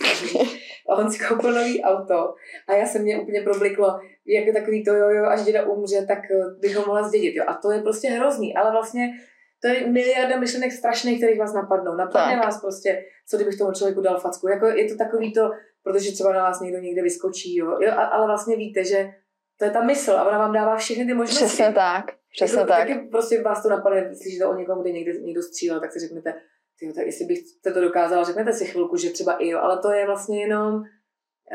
a 0.90 0.96
on 0.96 1.12
si 1.12 1.26
koupil 1.28 1.52
nový 1.52 1.84
auto 1.84 2.34
a 2.68 2.74
já 2.74 2.86
jsem 2.86 3.02
mě 3.02 3.20
úplně 3.20 3.42
probliklo, 3.42 4.00
jak 4.26 4.46
je 4.46 4.54
takový 4.54 4.84
to 4.84 4.94
jo, 4.94 5.10
jo, 5.10 5.26
až 5.26 5.44
děda 5.44 5.64
umře, 5.64 6.06
tak 6.08 6.20
eh, 6.32 6.60
bych 6.60 6.76
ho 6.76 6.86
mohla 6.86 7.08
zdědit. 7.08 7.36
Jo. 7.36 7.44
A 7.48 7.54
to 7.54 7.72
je 7.72 7.82
prostě 7.82 8.10
hrozný, 8.10 8.56
ale 8.56 8.72
vlastně 8.72 9.14
to 9.62 9.68
je 9.68 9.88
miliarda 9.88 10.40
myšlenek 10.40 10.72
strašných, 10.72 11.18
kterých 11.18 11.40
vás 11.40 11.54
napadnou. 11.54 11.96
Napadne 11.96 12.36
tak. 12.36 12.46
vás 12.46 12.62
prostě, 12.62 13.06
co 13.28 13.38
kdybych 13.38 13.58
tomu 13.58 13.72
člověku 13.72 14.02
dal 14.02 14.20
facku. 14.20 14.48
Jako 14.48 14.66
je 14.66 14.90
to 14.90 14.98
takový 14.98 15.34
to, 15.34 15.52
protože 15.84 16.12
třeba 16.12 16.34
na 16.34 16.44
vás 16.44 16.62
někdo 16.62 16.80
někde 16.80 17.02
vyskočí, 17.02 17.56
jo, 17.56 17.78
jo 17.82 17.94
ale 18.12 18.28
vlastně 18.28 18.56
víte, 18.56 18.84
že 18.84 19.10
to 19.60 19.66
je 19.66 19.72
ta 19.72 19.84
mysl 19.84 20.12
a 20.12 20.28
ona 20.28 20.38
vám 20.38 20.54
dává 20.54 20.76
všechny 20.76 21.06
ty 21.06 21.14
možnosti. 21.14 21.46
Přesně 21.46 21.74
tak. 21.74 22.06
Přesně 22.36 22.60
jako, 22.60 22.70
tak. 22.70 22.88
Taky 22.88 23.00
prostě 23.00 23.42
vás 23.42 23.64
to 23.64 23.70
napadne, 23.70 24.16
slyšíte 24.16 24.46
o 24.46 24.56
někom, 24.56 24.82
kde 24.82 24.92
někde 24.92 25.14
někdo 25.14 25.42
střílel, 25.42 25.80
tak 25.80 25.94
si 25.94 26.00
řeknete, 26.00 26.34
tyjo, 26.80 26.94
tak 26.94 27.06
jestli 27.06 27.26
byste 27.26 27.72
to 27.72 27.82
dokázala, 27.82 28.24
řeknete 28.24 28.54
si 28.54 28.66
chvilku, 28.66 28.98
že 28.98 29.10
třeba 29.10 29.34
i 29.34 29.48
jo, 29.48 29.60
ale 29.60 29.82
to 29.82 29.92
je 29.92 30.06
vlastně 30.06 30.42
jenom... 30.42 30.84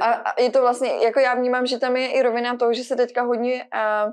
A, 0.00 0.12
a 0.12 0.40
je 0.40 0.50
to 0.50 0.60
vlastně, 0.60 0.90
jako 1.04 1.20
já 1.20 1.34
vnímám, 1.34 1.66
že 1.66 1.78
tam 1.78 1.96
je 1.96 2.12
i 2.12 2.22
rovina 2.22 2.56
toho, 2.56 2.72
že 2.72 2.84
se 2.84 2.96
teďka 2.96 3.22
hodně 3.22 3.64
uh, 3.74 4.12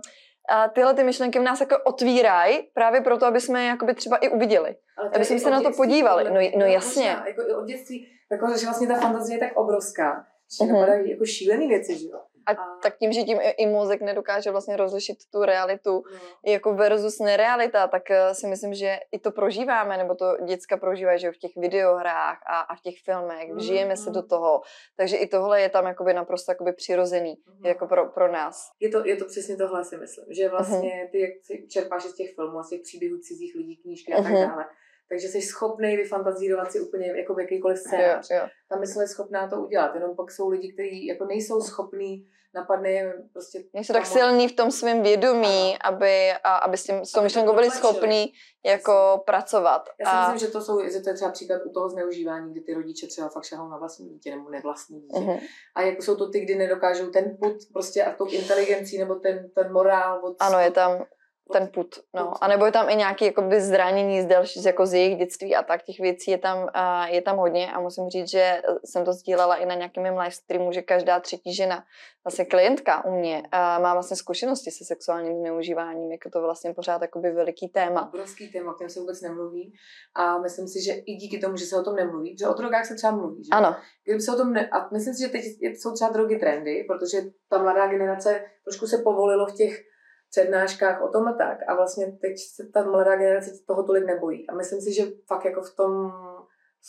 a 0.50 0.67
tyhle 0.67 0.93
ty 0.93 1.03
myšlenky 1.03 1.39
v 1.39 1.43
nás 1.43 1.59
jako 1.59 1.75
otvírají 1.86 2.59
právě 2.74 3.01
proto, 3.01 3.25
aby 3.25 3.41
jsme 3.41 3.65
jakoby 3.65 3.93
třeba 3.93 4.17
i 4.17 4.29
uviděli. 4.29 4.75
aby 5.15 5.25
jsme 5.25 5.39
se 5.39 5.50
na 5.50 5.62
to 5.62 5.71
podívali. 5.71 6.24
No, 6.24 6.59
no 6.59 6.65
jasně. 6.65 7.09
Možná, 7.09 7.27
jako 7.27 7.59
od 7.62 7.65
dětstí, 7.65 8.07
jako, 8.31 8.57
že 8.57 8.65
vlastně 8.65 8.88
ta 8.88 8.95
fantazie 8.95 9.36
je 9.36 9.39
tak 9.39 9.57
obrovská, 9.57 10.25
že 10.59 10.74
napadají 10.74 11.12
jako 11.12 11.25
šílený 11.25 11.67
věci, 11.67 12.00
že 12.00 12.07
jo. 12.07 12.19
A, 12.47 12.51
a 12.51 12.79
tak 12.83 12.97
tím, 12.97 13.13
že 13.13 13.23
tím 13.23 13.39
i, 13.41 13.65
mozek 13.65 14.01
nedokáže 14.01 14.51
vlastně 14.51 14.77
rozlišit 14.77 15.17
tu 15.31 15.43
realitu 15.43 16.03
no. 16.13 16.19
jako 16.45 16.73
versus 16.73 17.19
nerealita, 17.19 17.87
tak 17.87 18.03
uh, 18.09 18.33
si 18.33 18.47
myslím, 18.47 18.73
že 18.73 18.99
i 19.11 19.19
to 19.19 19.31
prožíváme, 19.31 19.97
nebo 19.97 20.15
to 20.15 20.37
děcka 20.45 20.77
prožívají, 20.77 21.19
že 21.19 21.31
v 21.31 21.37
těch 21.37 21.51
videohrách 21.57 22.39
a, 22.47 22.59
a 22.59 22.75
v 22.75 22.81
těch 22.81 22.95
filmech, 23.05 23.49
mm, 23.51 23.59
žijeme 23.59 23.93
mm. 23.93 23.97
se 23.97 24.09
do 24.09 24.23
toho. 24.23 24.61
Takže 24.97 25.17
i 25.17 25.27
tohle 25.27 25.61
je 25.61 25.69
tam 25.69 25.85
jakoby 25.85 26.13
naprosto 26.13 26.51
jakoby 26.51 26.73
přirozený, 26.73 27.37
mm. 27.47 27.65
jako 27.65 27.87
pro, 27.87 28.09
pro 28.09 28.31
nás. 28.31 28.71
Je 28.79 28.89
to, 28.89 29.07
je 29.07 29.15
to 29.15 29.25
přesně 29.25 29.55
tohle, 29.57 29.85
si 29.85 29.97
myslím, 29.97 30.25
že 30.29 30.49
vlastně 30.49 30.95
mhm. 30.95 31.07
ty, 31.11 31.19
jak 31.19 31.31
čerpáš 31.69 32.03
z 32.03 32.15
těch 32.15 32.35
filmů, 32.35 32.63
z 32.63 32.69
těch 32.69 32.81
příběhů 32.81 33.17
cizích 33.17 33.55
lidí, 33.55 33.77
knížky 33.77 34.13
a 34.13 34.23
tak 34.23 34.31
mhm. 34.31 34.49
dále, 34.49 34.65
takže 35.09 35.27
jsi 35.27 35.41
schopný 35.41 35.97
vyfantazírovat 35.97 36.71
si 36.71 36.79
úplně 36.79 37.07
jako 37.17 37.33
v 37.33 37.39
jakýkoliv 37.39 37.77
scénář. 37.77 38.29
Jo, 38.31 38.37
jo. 38.37 38.47
Ta 38.69 38.79
mysl 38.79 39.01
je 39.01 39.07
schopná 39.07 39.47
to 39.47 39.55
udělat, 39.55 39.95
jenom 39.95 40.15
pak 40.15 40.31
jsou 40.31 40.49
lidi, 40.49 40.73
kteří 40.73 41.05
jako 41.05 41.25
nejsou 41.25 41.61
schopní 41.61 42.27
napadne 42.57 42.91
je 42.91 43.13
prostě... 43.33 43.63
Nejsou 43.73 43.93
tak 43.93 44.05
silní 44.05 44.47
v 44.47 44.55
tom 44.55 44.71
svém 44.71 45.03
vědomí, 45.03 45.77
aby, 45.83 46.31
a, 46.43 46.55
aby 46.55 46.77
s, 46.77 46.83
tím, 46.83 47.05
s 47.05 47.11
tou 47.11 47.21
myšlenkou 47.21 47.53
byli 47.53 47.71
schopní 47.71 48.33
jako 48.65 48.91
Jasně. 48.91 49.23
pracovat. 49.25 49.89
Já 49.99 50.05
si 50.05 50.15
a... 50.15 50.31
myslím, 50.31 50.47
že 50.47 50.53
to, 50.53 50.61
jsou, 50.61 50.89
že 50.89 50.99
to 50.99 51.09
je 51.09 51.15
třeba 51.15 51.31
příklad 51.31 51.61
u 51.65 51.69
toho 51.69 51.89
zneužívání, 51.89 52.51
kdy 52.51 52.61
ty 52.61 52.73
rodiče 52.73 53.07
třeba 53.07 53.29
fakt 53.29 53.43
šahou 53.43 53.69
na 53.69 53.77
vlastní 53.77 54.09
dítě 54.09 54.35
nebo 54.35 54.49
nevlastní 54.49 55.01
dítě. 55.01 55.19
Uh-huh. 55.19 55.39
A 55.75 55.81
jako 55.81 56.01
jsou 56.01 56.15
to 56.15 56.29
ty, 56.29 56.39
kdy 56.39 56.55
nedokážou 56.55 57.07
ten 57.07 57.37
put 57.41 57.57
prostě 57.73 58.03
a 58.03 58.15
tou 58.15 58.29
inteligencí 58.29 58.97
nebo 58.97 59.15
ten, 59.15 59.49
ten 59.55 59.73
morál 59.73 60.25
od 60.25 60.35
Ano, 60.39 60.59
je 60.59 60.71
tam 60.71 61.05
ten 61.53 61.67
put, 61.67 61.95
no. 62.15 62.43
A 62.43 62.47
nebo 62.47 62.65
je 62.65 62.71
tam 62.71 62.89
i 62.89 62.95
nějaké 62.95 63.25
jakoby 63.25 63.61
zranění 63.61 64.21
z 64.21 64.25
další, 64.25 64.63
jako 64.63 64.85
z 64.85 64.93
jejich 64.93 65.17
dětství 65.17 65.55
a 65.55 65.63
tak, 65.63 65.83
těch 65.83 65.99
věcí 65.99 66.31
je 66.31 66.37
tam, 66.37 66.57
uh, 66.57 66.69
je 67.05 67.21
tam 67.21 67.37
hodně 67.37 67.71
a 67.71 67.79
musím 67.79 68.09
říct, 68.09 68.29
že 68.29 68.61
jsem 68.85 69.05
to 69.05 69.13
sdílela 69.13 69.55
i 69.55 69.65
na 69.65 69.75
nějakém 69.75 70.03
mém 70.03 70.17
live 70.17 70.31
streamu, 70.31 70.71
že 70.71 70.81
každá 70.81 71.19
třetí 71.19 71.53
žena, 71.53 71.83
vlastně 72.25 72.45
klientka 72.45 73.05
u 73.05 73.11
mě, 73.11 73.37
uh, 73.37 73.83
má 73.83 73.93
vlastně 73.93 74.17
zkušenosti 74.17 74.71
se 74.71 74.85
sexuálním 74.85 75.39
zneužíváním, 75.39 76.11
jako 76.11 76.29
to 76.29 76.41
vlastně 76.41 76.73
pořád 76.73 77.01
jakoby 77.01 77.31
veliký 77.31 77.67
téma. 77.67 78.07
Obrovský 78.07 78.51
téma, 78.51 78.71
o 78.71 78.73
kterém 78.73 78.89
se 78.89 78.99
vůbec 78.99 79.21
nemluví 79.21 79.73
a 80.15 80.37
myslím 80.37 80.67
si, 80.67 80.83
že 80.83 80.93
i 80.93 81.15
díky 81.15 81.39
tomu, 81.39 81.57
že 81.57 81.65
se 81.65 81.79
o 81.79 81.83
tom 81.83 81.95
nemluví, 81.95 82.37
že 82.37 82.47
o 82.47 82.53
drogách 82.53 82.85
se 82.85 82.95
třeba 82.95 83.15
mluví, 83.15 83.43
že? 83.43 83.49
Ano. 83.51 83.75
Kdyby 84.03 84.21
se 84.21 84.31
o 84.33 84.35
tom 84.35 84.53
ne... 84.53 84.69
A 84.71 84.89
myslím 84.93 85.13
si, 85.13 85.21
že 85.21 85.29
teď 85.29 85.43
jsou 85.61 85.93
třeba 85.93 86.11
drogy 86.11 86.35
trendy, 86.35 86.85
protože 86.87 87.17
ta 87.49 87.57
mladá 87.57 87.87
generace 87.87 88.45
trošku 88.63 88.87
se 88.87 88.97
povolilo 88.97 89.45
v 89.45 89.53
těch 89.53 89.83
přednáškách 90.29 91.01
o 91.01 91.07
tom 91.07 91.27
a 91.27 91.34
tak. 91.34 91.57
A 91.67 91.75
vlastně 91.75 92.17
teď 92.22 92.34
se 92.55 92.63
ta 92.74 92.84
mladá 92.84 93.15
generace 93.15 93.51
toho 93.67 93.84
tolik 93.84 94.05
nebojí. 94.05 94.50
A 94.50 94.55
myslím 94.55 94.81
si, 94.81 94.93
že 94.93 95.03
fakt 95.27 95.46
jako 95.46 95.62
v 95.62 95.75
tom 95.75 96.12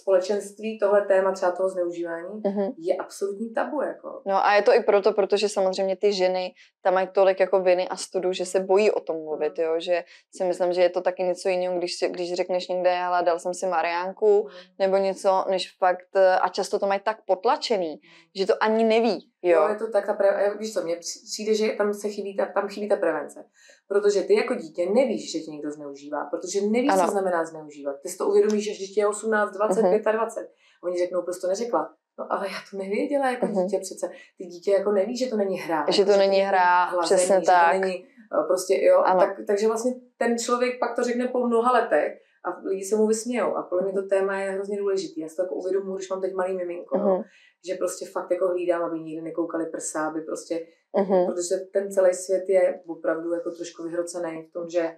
společenství 0.01 0.79
tohle 0.79 1.03
téma 1.03 1.33
třeba 1.33 1.53
toho 1.53 1.69
zneužívání 1.69 2.43
mm-hmm. 2.43 2.75
je 2.79 2.97
absolutní 2.97 3.55
tabu. 3.55 3.83
Jako. 3.83 4.23
No 4.27 4.47
a 4.47 4.55
je 4.55 4.63
to 4.63 4.75
i 4.75 4.81
proto, 4.81 5.13
protože 5.13 5.49
samozřejmě 5.49 5.97
ty 5.97 6.13
ženy 6.13 6.55
tam 6.83 6.95
mají 6.95 7.09
tolik 7.13 7.41
jako 7.41 7.61
viny 7.61 7.89
a 7.89 7.97
studu, 7.97 8.33
že 8.33 8.47
se 8.47 8.61
bojí 8.61 8.91
o 8.91 9.01
tom 9.01 9.17
mluvit, 9.17 9.59
mm. 9.59 9.65
jo, 9.65 9.81
že 9.81 10.05
si 10.37 10.45
myslím, 10.45 10.73
že 10.73 10.83
je 10.83 10.91
to 10.91 11.01
taky 11.01 11.23
něco 11.23 11.49
jiného, 11.49 11.79
když, 11.79 11.93
když 12.09 12.35
řekneš 12.35 12.69
někde, 12.69 12.99
ale 12.99 13.23
dal 13.23 13.39
jsem 13.39 13.55
si 13.55 13.67
Mariánku, 13.67 14.43
mm. 14.43 14.75
nebo 14.79 14.97
něco, 14.97 15.45
než 15.51 15.77
fakt, 15.79 16.17
a 16.41 16.49
často 16.49 16.79
to 16.79 16.87
mají 16.87 17.01
tak 17.01 17.19
potlačený, 17.27 17.91
mm. 17.91 17.99
že 18.37 18.47
to 18.47 18.63
ani 18.63 18.85
neví, 18.85 19.31
Jo. 19.43 19.63
jo, 19.63 19.69
je 19.69 19.75
to 19.77 19.91
tak, 19.91 20.07
ta 20.07 20.15
pre... 20.15 20.55
víš 20.59 20.73
co, 20.75 20.83
mně 20.83 20.97
přijde, 20.97 21.55
že 21.55 21.69
tam 21.69 21.95
se 21.95 22.09
chybí 22.09 22.37
ta, 22.37 22.47
tam 22.47 22.69
chybí 22.69 22.89
ta 22.89 22.97
prevence. 22.97 23.45
Protože 23.89 24.23
ty 24.23 24.35
jako 24.35 24.55
dítě 24.55 24.91
nevíš, 24.91 25.33
že 25.33 25.39
tě 25.39 25.51
někdo 25.51 25.71
zneužívá, 25.71 26.25
protože 26.25 26.61
nevíš, 26.61 26.91
ano. 26.93 27.05
co 27.05 27.11
znamená 27.11 27.45
zneužívat. 27.45 27.97
Ty 28.03 28.09
si 28.09 28.19
to 28.19 28.29
uvědomíš, 28.29 28.65
že 28.65 28.71
dítě 28.71 29.01
je 29.01 29.07
18, 29.07 29.53
20, 29.53 29.83
uh-huh. 29.83 30.13
25. 30.13 30.51
Oni 30.85 30.99
řeknou, 30.99 31.23
prostě 31.23 31.47
neřekla. 31.47 31.95
No 32.19 32.33
ale 32.33 32.47
já 32.47 32.59
to 32.71 32.77
nevěděla 32.77 33.31
jako 33.31 33.47
uh-huh. 33.47 33.65
dítě 33.65 33.79
přece. 33.79 34.11
Ty 34.39 34.45
dítě 34.45 34.73
jako 34.73 34.93
neví, 34.93 35.17
že 35.17 35.27
to 35.27 35.37
není 35.37 35.59
hra. 35.59 35.85
Že 35.89 36.05
to 36.05 36.17
není 36.17 36.41
hra, 36.41 36.85
hlazení, 36.85 37.19
přesně 37.19 37.41
tak. 37.41 37.75
To 37.75 37.81
není, 37.81 38.07
eh, 38.07 38.47
prostě 38.47 38.81
jo, 38.83 38.99
ano. 38.99 39.21
tak, 39.21 39.37
takže 39.47 39.67
vlastně 39.67 39.93
ten 40.17 40.39
člověk 40.39 40.79
pak 40.81 40.97
to 40.97 41.05
řekne 41.05 41.29
po 41.29 41.47
mnoha 41.47 41.73
letech 41.73 42.28
a 42.45 42.69
lidi 42.69 42.85
se 42.85 42.97
mu 42.97 43.07
vysmějou. 43.07 43.57
A 43.57 43.63
podle 43.63 43.85
mě 43.85 43.93
to 43.93 44.09
téma 44.09 44.41
je 44.41 44.51
hrozně 44.51 44.79
důležitý. 44.79 45.21
Já 45.21 45.29
si 45.29 45.37
to 45.37 45.43
jako 45.43 45.55
uvědomuji, 45.55 45.97
když 45.97 46.11
mám 46.11 46.21
teď 46.21 46.35
malý 46.35 46.57
miminko. 46.57 46.97
Uh-huh 46.97 47.25
že 47.67 47.75
prostě 47.75 48.07
fakt 48.07 48.31
jako 48.31 48.49
hlídám, 48.49 48.83
aby 48.83 49.01
nikdy 49.01 49.23
nekoukali 49.23 49.67
prsa, 49.67 50.09
aby 50.09 50.21
prostě, 50.21 50.67
uh-huh. 50.95 51.27
protože 51.27 51.57
ten 51.73 51.93
celý 51.93 52.15
svět 52.15 52.45
je 52.49 52.81
opravdu 52.87 53.33
jako 53.33 53.51
trošku 53.51 53.83
vyhrocený 53.83 54.43
v 54.43 54.53
tom, 54.53 54.69
že 54.69 54.97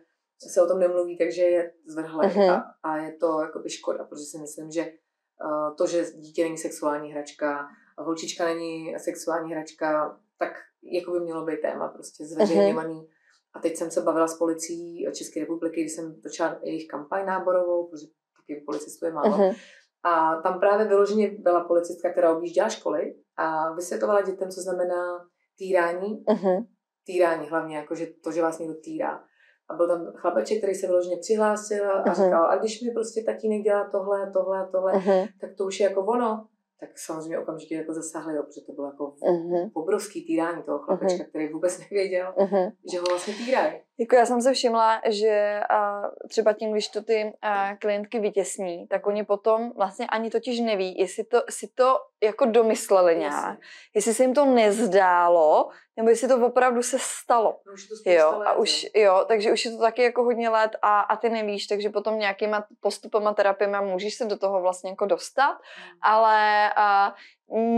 se 0.52 0.62
o 0.62 0.66
tom 0.66 0.78
nemluví, 0.78 1.18
takže 1.18 1.42
je 1.42 1.72
zvrhlý 1.86 2.28
uh-huh. 2.28 2.50
a, 2.50 2.64
a 2.82 2.96
je 2.96 3.12
to 3.12 3.40
jako 3.40 3.58
by 3.58 3.70
škoda, 3.70 4.04
protože 4.04 4.24
si 4.24 4.38
myslím, 4.38 4.70
že 4.70 4.82
uh, 4.82 5.76
to, 5.76 5.86
že 5.86 6.04
dítě 6.14 6.42
není 6.42 6.58
sexuální 6.58 7.12
hračka, 7.12 7.68
a 7.98 8.02
holčička 8.02 8.44
není 8.44 8.98
sexuální 8.98 9.52
hračka, 9.52 10.18
tak 10.38 10.52
jako 10.82 11.12
by 11.12 11.20
mělo 11.20 11.44
být 11.44 11.60
téma 11.60 11.88
prostě 11.88 12.24
zveřejňovaný. 12.24 12.94
Uh-huh. 12.94 13.08
A 13.54 13.60
teď 13.60 13.76
jsem 13.76 13.90
se 13.90 14.02
bavila 14.02 14.28
s 14.28 14.38
policií 14.38 15.06
České 15.12 15.40
republiky, 15.40 15.80
když 15.80 15.92
jsem 15.92 16.20
točila 16.20 16.58
jejich 16.62 16.86
kampaň 16.88 17.26
náborovou, 17.26 17.88
protože 17.88 18.06
taky 18.40 18.60
policistů 18.66 19.06
je 19.06 19.12
málo. 19.12 19.36
Uh-huh. 19.36 19.56
A 20.02 20.36
tam 20.42 20.60
právě 20.60 20.88
vyloženě 20.88 21.30
byla 21.38 21.64
policistka, 21.64 22.10
která 22.10 22.36
objížděla 22.36 22.68
školy 22.68 23.14
a 23.36 23.72
vysvětovala 23.72 24.20
dětem, 24.20 24.50
co 24.50 24.60
znamená 24.60 25.26
týrání. 25.58 26.24
Uh-huh. 26.24 26.66
Týrání 27.06 27.48
hlavně, 27.48 27.76
jako 27.76 27.94
že 27.94 28.06
to, 28.24 28.32
že 28.32 28.42
vás 28.42 28.58
někdo 28.58 28.74
týrá. 28.74 29.24
A 29.68 29.74
byl 29.74 29.88
tam 29.88 30.12
chlapeček, 30.16 30.58
který 30.58 30.74
se 30.74 30.86
vyloženě 30.86 31.16
přihlásil 31.20 31.90
a 31.90 32.04
uh-huh. 32.04 32.24
říkal, 32.24 32.46
a 32.46 32.56
když 32.56 32.82
mi 32.82 32.90
prostě 32.90 33.22
tatínek 33.26 33.62
dělá 33.62 33.90
tohle, 33.90 34.30
tohle, 34.32 34.68
tohle, 34.72 34.92
uh-huh. 34.92 35.28
tak 35.40 35.50
to 35.56 35.64
už 35.64 35.80
je 35.80 35.88
jako 35.88 36.00
ono 36.00 36.46
tak 36.80 36.98
samozřejmě 36.98 37.38
okamžitě 37.38 37.74
jako 37.74 37.92
zasáhli, 37.92 38.36
jo, 38.36 38.42
protože 38.42 38.60
to 38.66 38.72
bylo 38.72 38.86
jako 38.86 39.04
uh-huh. 39.06 39.70
obrovský 39.74 40.26
týrání 40.26 40.62
toho 40.62 40.78
chlapečka, 40.78 41.24
uh-huh. 41.24 41.28
který 41.28 41.48
vůbec 41.48 41.78
nevěděl, 41.78 42.34
uh-huh. 42.36 42.72
že 42.92 42.98
ho 42.98 43.04
vlastně 43.08 43.34
týrají. 43.34 43.72
Jako 43.98 44.16
já 44.16 44.26
jsem 44.26 44.40
se 44.40 44.52
všimla, 44.52 45.00
že 45.08 45.60
a, 45.70 46.02
třeba 46.28 46.52
tím, 46.52 46.72
když 46.72 46.88
to 46.88 47.02
ty 47.02 47.32
a, 47.42 47.76
klientky 47.76 48.20
vytěsní, 48.20 48.86
tak 48.86 49.06
oni 49.06 49.24
potom 49.24 49.72
vlastně 49.76 50.06
ani 50.06 50.30
totiž 50.30 50.60
neví, 50.60 50.98
jestli 50.98 51.24
to, 51.24 51.42
si 51.50 51.68
to 51.74 51.96
jako 52.22 52.44
domysleli 52.44 53.16
nějak, 53.16 53.34
Jasně. 53.34 53.58
jestli 53.94 54.14
se 54.14 54.22
jim 54.22 54.34
to 54.34 54.44
nezdálo, 54.44 55.68
nebo 55.96 56.10
jestli 56.10 56.28
to 56.28 56.46
opravdu 56.46 56.82
se 56.82 56.96
stalo. 57.00 57.60
No, 57.66 57.72
už 57.72 57.88
to 57.88 58.10
jo, 58.10 58.38
let, 58.38 58.46
a 58.46 58.52
už, 58.52 58.86
jo, 58.94 59.24
takže 59.28 59.52
už 59.52 59.64
je 59.64 59.70
to 59.70 59.78
taky 59.78 60.02
jako 60.02 60.24
hodně 60.24 60.48
let 60.48 60.76
a, 60.82 61.00
a 61.00 61.16
ty 61.16 61.28
nevíš, 61.30 61.66
takže 61.66 61.90
potom 61.90 62.18
nějakýma 62.18 62.66
postupama, 62.80 63.34
terapiema 63.34 63.80
můžeš 63.80 64.14
se 64.14 64.24
do 64.24 64.38
toho 64.38 64.60
vlastně 64.60 64.90
jako 64.90 65.06
dostat, 65.06 65.58
hmm. 65.76 65.98
ale 66.02 66.70
a, 66.76 67.14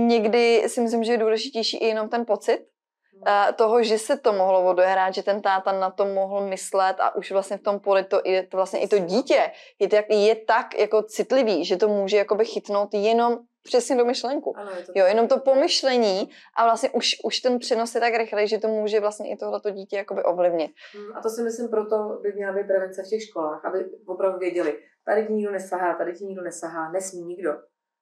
někdy 0.06 0.64
si 0.66 0.80
myslím, 0.80 1.04
že 1.04 1.12
je 1.12 1.18
důležitější 1.18 1.76
i 1.76 1.86
jenom 1.86 2.08
ten 2.08 2.26
pocit, 2.26 2.66
toho, 3.56 3.82
že 3.82 3.98
se 3.98 4.16
to 4.16 4.32
mohlo 4.32 4.70
odehrát, 4.70 5.14
že 5.14 5.22
ten 5.22 5.42
táta 5.42 5.72
na 5.72 5.90
to 5.90 6.04
mohl 6.04 6.48
myslet 6.48 6.96
a 7.00 7.16
už 7.16 7.32
vlastně 7.32 7.56
v 7.56 7.62
tom 7.62 7.80
poli 7.80 8.04
to, 8.04 8.20
i, 8.24 8.42
to 8.42 8.56
vlastně 8.56 8.80
i 8.80 8.88
to 8.88 8.98
dítě 8.98 9.52
je, 9.78 9.88
tak, 9.88 10.04
je 10.10 10.36
tak 10.36 10.78
jako 10.78 11.02
citlivý, 11.02 11.64
že 11.64 11.76
to 11.76 11.88
může 11.88 12.16
jakoby 12.16 12.44
chytnout 12.44 12.94
jenom 12.94 13.38
přesně 13.62 13.96
do 13.96 14.04
myšlenku. 14.04 14.56
Ano, 14.56 14.70
je 14.70 14.84
to 14.84 14.92
jo, 14.94 15.06
jenom 15.06 15.28
to 15.28 15.38
pomyšlení 15.38 16.30
a 16.56 16.64
vlastně 16.64 16.90
už, 16.90 17.16
už 17.24 17.40
ten 17.40 17.58
přenos 17.58 17.94
je 17.94 18.00
tak 18.00 18.14
rychlej, 18.14 18.48
že 18.48 18.58
to 18.58 18.68
může 18.68 19.00
vlastně 19.00 19.30
i 19.30 19.36
tohleto 19.36 19.70
dítě 19.70 19.96
jakoby 19.96 20.22
ovlivnit. 20.22 20.70
Hmm, 20.94 21.16
a 21.16 21.20
to 21.20 21.28
si 21.28 21.42
myslím 21.42 21.68
proto 21.68 22.18
by 22.22 22.32
měla 22.32 22.52
být 22.52 22.66
prevence 22.66 23.02
v 23.02 23.08
těch 23.08 23.22
školách, 23.22 23.64
aby 23.64 23.84
opravdu 24.06 24.38
věděli, 24.38 24.78
tady 25.04 25.26
ti 25.26 25.32
nikdo 25.32 25.52
nesahá, 25.52 25.94
tady 25.94 26.12
ti 26.12 26.24
nikdo 26.24 26.42
nesahá, 26.42 26.92
nesmí 26.92 27.22
nikdo. 27.22 27.52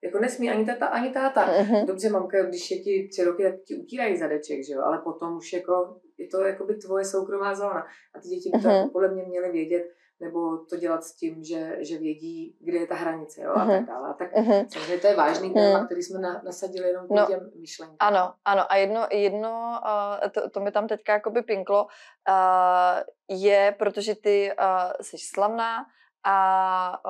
Jako 0.05 0.19
nesmí 0.19 0.51
ani 0.51 0.67
tata, 0.67 0.87
ani 0.87 1.11
táta. 1.11 1.47
Uh-huh. 1.47 1.87
Dobře, 1.87 2.11
mamka, 2.11 2.43
když 2.43 2.71
je 2.71 2.79
ti 2.79 3.09
tři 3.13 3.25
roky, 3.25 3.43
tak 3.43 3.55
ti 3.67 3.77
utírají 3.77 4.17
zadeček, 4.17 4.65
že 4.67 4.73
jo? 4.73 4.83
Ale 4.83 4.99
potom 4.99 5.37
už 5.37 5.53
jako, 5.53 6.01
je 6.19 6.29
to 6.29 6.41
jako 6.41 6.65
by 6.65 6.75
tvoje 6.75 7.05
soukromá 7.05 7.55
zóna. 7.55 7.87
A 8.15 8.21
ty 8.21 8.29
děti 8.29 8.51
by 8.55 8.63
to 8.63 8.69
uh-huh. 8.69 8.91
podle 8.93 9.09
mě 9.09 9.23
měly 9.23 9.53
vědět, 9.53 9.83
nebo 10.21 10.57
to 10.71 10.77
dělat 10.77 11.05
s 11.05 11.17
tím, 11.17 11.45
že, 11.45 11.77
že 11.81 11.99
vědí, 11.99 12.57
kde 12.61 12.79
je 12.79 12.87
ta 12.87 12.95
hranice, 12.95 13.43
jo, 13.43 13.53
uh-huh. 13.53 13.63
a 13.63 13.67
tak 13.67 13.87
dále. 13.87 14.09
A 14.09 14.13
tak 14.13 14.33
uh-huh. 14.33 14.67
samozřejmě 14.69 14.99
to 14.99 15.07
je 15.07 15.17
vážný 15.17 15.55
téma, 15.55 15.81
uh-huh. 15.81 15.87
který 15.87 16.03
jsme 16.03 16.21
na, 16.21 16.43
nasadili 16.45 16.89
jenom 16.89 17.07
no, 17.11 17.27
těm 17.27 17.51
myšlenkám. 17.61 17.97
Ano, 17.99 18.33
ano. 18.45 18.73
A 18.73 18.77
jedno, 18.77 19.07
jedno 19.11 19.81
uh, 19.85 20.31
to, 20.31 20.51
to 20.51 20.61
mi 20.61 20.73
tam 20.73 20.89
teďka 20.89 21.13
jakoby 21.13 21.43
pinklo, 21.43 21.85
uh, 21.85 23.39
je, 23.39 23.75
protože 23.79 24.15
ty 24.15 24.53
uh, 24.61 24.93
jsi 25.01 25.19
slavná, 25.19 25.77
a 26.25 27.01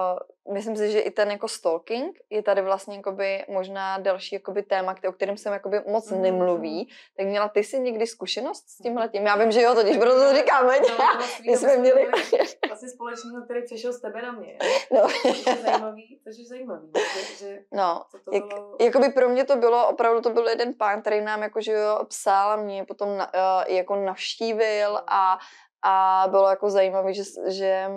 uh, 0.46 0.54
myslím 0.54 0.76
si, 0.76 0.90
že 0.90 1.00
i 1.00 1.10
ten 1.10 1.30
jako 1.30 1.48
stalking 1.48 2.18
je 2.30 2.42
tady 2.42 2.62
vlastně 2.62 2.96
jakoby 2.96 3.44
možná 3.48 3.98
další 3.98 4.34
jakoby 4.34 4.62
téma, 4.62 4.94
o 5.08 5.12
kterém 5.12 5.36
se 5.36 5.48
jakoby 5.48 5.80
moc 5.86 6.10
mm. 6.10 6.22
nemluví. 6.22 6.88
Tak 7.16 7.26
měla 7.26 7.48
ty 7.48 7.64
si 7.64 7.80
někdy 7.80 8.06
zkušenost 8.06 8.68
s 8.68 8.76
tímhle 8.76 9.08
tím? 9.08 9.26
Já 9.26 9.36
vím, 9.36 9.52
že 9.52 9.62
jo, 9.62 9.74
totiž 9.74 9.96
proto 9.96 10.20
to 10.20 10.34
říkáme. 10.34 10.80
No, 10.80 10.96
no, 10.98 11.26
My 11.46 11.56
jsme 11.56 11.76
měli... 11.76 12.08
Asi 12.72 12.88
společného, 12.88 13.44
který 13.44 13.62
přešel 13.64 13.92
z 13.92 14.00
tebe 14.00 14.22
na 14.22 14.32
mě. 14.32 14.58
No. 14.92 15.08
Což 15.22 15.46
je 15.46 15.56
zajímavý, 15.56 16.20
což 16.24 16.38
je 16.38 16.46
zajímavý. 16.46 16.92
Že, 16.96 17.46
že 17.46 17.58
no, 17.72 18.04
to 18.24 18.34
jak, 18.34 18.44
bylo... 18.46 18.76
jakoby 18.80 19.08
pro 19.08 19.28
mě 19.28 19.44
to 19.44 19.56
bylo, 19.56 19.88
opravdu 19.88 20.20
to 20.20 20.30
byl 20.30 20.48
jeden 20.48 20.74
pán, 20.74 21.00
který 21.00 21.20
nám 21.20 21.42
jakože 21.42 21.72
jo, 21.72 22.04
psal 22.08 22.50
a 22.50 22.56
mě 22.56 22.84
potom 22.84 23.16
na, 23.16 23.34
uh, 23.34 23.74
jako 23.74 23.96
navštívil 23.96 25.00
a, 25.06 25.38
a 25.82 26.24
bylo 26.30 26.48
jako 26.48 26.70
zajímavé, 26.70 27.14
že, 27.14 27.22
že 27.48 27.88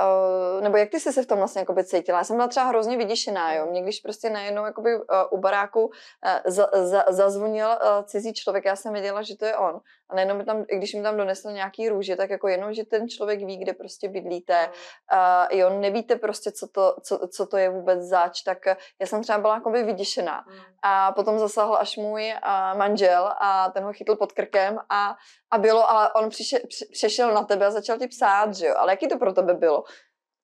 Uh, 0.00 0.62
nebo 0.62 0.76
jak 0.76 0.90
ty 0.90 1.00
jsi 1.00 1.12
se 1.12 1.22
v 1.22 1.26
tom 1.26 1.38
vlastně 1.38 1.60
jakoby 1.60 1.84
cítila? 1.84 2.18
Já 2.18 2.24
jsem 2.24 2.36
byla 2.36 2.48
třeba 2.48 2.66
hrozně 2.66 2.96
vyděšená, 2.96 3.54
jo. 3.54 3.66
Mě 3.66 3.82
když 3.82 4.00
prostě 4.00 4.30
najednou 4.30 4.64
jakoby, 4.64 4.96
uh, 4.96 5.02
u 5.30 5.38
baráku 5.38 5.84
uh, 5.84 5.90
za, 6.44 6.68
za, 6.72 7.04
zazvonil 7.08 7.68
uh, 7.68 8.04
cizí 8.04 8.34
člověk, 8.34 8.64
já 8.64 8.76
jsem 8.76 8.92
věděla, 8.92 9.22
že 9.22 9.36
to 9.36 9.44
je 9.44 9.56
on. 9.56 9.80
A 10.14 10.16
nejenom 10.16 10.44
tam, 10.44 10.62
když 10.62 10.94
mi 10.94 11.02
tam 11.02 11.16
donesl 11.16 11.50
nějaký 11.50 11.88
růže, 11.88 12.16
tak 12.16 12.30
jako 12.30 12.48
jenom, 12.48 12.72
že 12.72 12.84
ten 12.84 13.08
člověk 13.08 13.44
ví, 13.44 13.56
kde 13.56 13.72
prostě 13.72 14.08
bydlíte. 14.08 14.70
Uh, 15.12 15.58
jo, 15.58 15.70
nevíte 15.70 16.16
prostě, 16.16 16.52
co 16.52 16.68
to, 16.68 16.96
co, 17.02 17.28
co 17.28 17.46
to 17.46 17.56
je 17.56 17.70
vůbec 17.70 18.00
zač, 18.00 18.42
tak 18.42 18.58
uh, 18.66 18.72
já 19.00 19.06
jsem 19.06 19.22
třeba 19.22 19.38
byla 19.38 19.54
jakoby 19.54 19.82
vyděšená. 19.82 20.44
Mm. 20.48 20.54
A 20.82 21.12
potom 21.12 21.38
zasáhl 21.38 21.76
až 21.76 21.96
můj 21.96 22.32
uh, 22.32 22.78
manžel 22.78 23.32
a 23.40 23.70
ten 23.70 23.84
ho 23.84 23.92
chytl 23.92 24.16
pod 24.16 24.32
krkem 24.32 24.78
a, 24.90 25.14
a 25.50 25.58
bylo, 25.58 25.90
ale 25.90 26.12
on 26.12 26.28
přišel, 26.28 26.58
přešel 26.92 27.34
na 27.34 27.42
tebe 27.44 27.66
a 27.66 27.70
začal 27.70 27.98
ti 27.98 28.06
psát, 28.06 28.54
že 28.54 28.66
jo. 28.66 28.74
Ale 28.78 28.92
jaký 28.92 29.08
to 29.08 29.18
pro 29.18 29.32
tebe 29.32 29.54
bylo? 29.54 29.84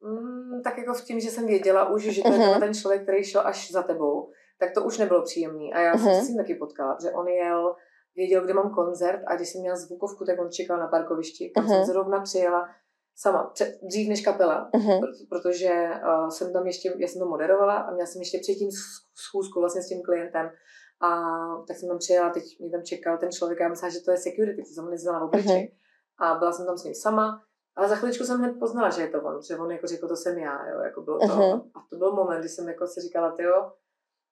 Mm, 0.02 0.62
tak 0.64 0.78
jako 0.78 0.94
v 0.94 1.04
tím, 1.04 1.20
že 1.20 1.30
jsem 1.30 1.46
věděla 1.46 1.88
už, 1.88 2.02
že 2.02 2.22
to 2.22 2.32
je 2.32 2.38
uh-huh. 2.38 2.60
ten 2.60 2.74
člověk, 2.74 3.02
který 3.02 3.24
šel 3.24 3.42
až 3.44 3.70
za 3.72 3.82
tebou, 3.82 4.30
tak 4.58 4.74
to 4.74 4.82
už 4.82 4.98
nebylo 4.98 5.22
příjemný. 5.22 5.74
A 5.74 5.80
já 5.80 5.94
uh-huh. 5.94 6.04
jsem 6.04 6.14
se 6.14 6.20
s 6.20 6.26
tím 6.26 6.36
taky 6.36 6.54
potkala, 6.54 6.96
že 7.02 7.10
on 7.10 7.28
jel 7.28 7.76
věděl, 8.16 8.44
kde 8.44 8.54
mám 8.54 8.74
koncert 8.74 9.20
a 9.26 9.36
když 9.36 9.48
jsem 9.48 9.60
měla 9.60 9.76
zvukovku, 9.76 10.24
tak 10.24 10.40
on 10.40 10.50
čekal 10.50 10.78
na 10.78 10.88
parkovišti, 10.88 11.50
kam 11.54 11.64
uh-huh. 11.64 11.68
jsem 11.68 11.84
zrovna 11.84 12.20
přijela 12.20 12.68
sama, 13.16 13.50
před, 13.54 13.78
dřív 13.82 14.08
než 14.08 14.20
kapela, 14.20 14.70
uh-huh. 14.74 15.00
protože 15.28 15.90
uh, 16.06 16.28
jsem 16.28 16.52
tam 16.52 16.66
ještě, 16.66 16.94
já 16.98 17.08
jsem 17.08 17.20
to 17.20 17.28
moderovala 17.28 17.74
a 17.74 17.90
měla 17.90 18.06
jsem 18.06 18.20
ještě 18.20 18.38
předtím 18.38 18.70
schůzku 19.14 19.60
vlastně 19.60 19.82
s 19.82 19.88
tím 19.88 20.02
klientem 20.02 20.50
a 21.00 21.08
tak 21.68 21.76
jsem 21.76 21.88
tam 21.88 21.98
přijela, 21.98 22.30
teď 22.30 22.44
mě 22.60 22.70
tam 22.70 22.82
čekal 22.82 23.18
ten 23.18 23.32
člověk 23.32 23.60
a 23.60 23.64
já 23.64 23.68
myslela, 23.68 23.92
že 23.92 24.00
to 24.00 24.10
je 24.10 24.16
security, 24.16 24.62
to 24.62 24.74
jsem 24.74 24.90
neznala 24.90 25.18
v 25.18 25.22
obličej. 25.22 25.72
Uh-huh. 25.72 26.26
A 26.26 26.38
byla 26.38 26.52
jsem 26.52 26.66
tam 26.66 26.78
s 26.78 26.84
ním 26.84 26.94
sama 26.94 27.42
Ale 27.76 27.88
za 27.88 27.96
chviličku 27.96 28.24
jsem 28.24 28.38
hned 28.38 28.58
poznala, 28.58 28.90
že 28.90 29.02
je 29.02 29.08
to 29.08 29.22
on, 29.22 29.42
že 29.42 29.56
on 29.56 29.70
jako 29.70 29.86
řekl, 29.86 30.08
to 30.08 30.16
jsem 30.16 30.38
já, 30.38 30.68
jo, 30.68 30.80
jako 30.80 31.02
bylo 31.02 31.18
to. 31.18 31.26
Mhm. 31.26 31.60
A 31.74 31.86
to 31.90 31.96
byl 31.96 32.12
moment, 32.12 32.40
kdy 32.40 32.48
jsem 32.48 32.68
jako 32.68 32.86
si 32.86 33.00
říkala, 33.00 33.32
ty 33.32 33.42
jo, 33.42 33.72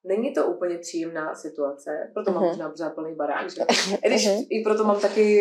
není 0.04 0.34
to 0.34 0.46
úplně 0.46 0.78
příjemná 0.78 1.34
situace, 1.34 2.10
proto 2.14 2.30
mám 2.32 2.40
Mhm. 2.42 2.48
možná 2.50 2.70
pořád 2.70 2.94
plný 2.94 3.14
barák, 3.14 3.50
že? 3.50 3.62
I 4.04 4.08
když 4.08 4.26
Mhm. 4.28 4.42
i 4.50 4.62
proto 4.64 4.84
mám 4.84 5.00
taky, 5.00 5.38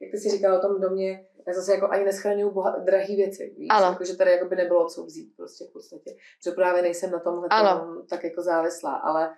jak 0.00 0.10
ty 0.10 0.18
si 0.18 0.30
říkala 0.30 0.58
o 0.58 0.62
tom 0.68 0.80
domě, 0.80 1.26
já 1.46 1.52
zase 1.54 1.74
jako 1.74 1.88
ani 1.88 2.04
neschraňuju 2.04 2.62
drahý 2.84 3.16
věci, 3.16 3.54
víš? 3.58 3.68
Ano. 3.70 3.86
Jako, 3.86 4.04
že 4.04 4.16
tady 4.16 4.30
jako 4.30 4.48
by 4.48 4.56
nebylo 4.56 4.86
co 4.88 5.04
vzít 5.04 5.32
prostě 5.36 5.64
v 5.64 5.72
podstatě. 5.72 6.10
Že 6.44 6.50
právě 6.50 6.82
nejsem 6.82 7.10
na 7.10 7.18
tomhle 7.20 7.48
tom 7.48 8.02
tak 8.08 8.24
jako 8.24 8.42
závislá, 8.42 8.94
ale 8.94 9.34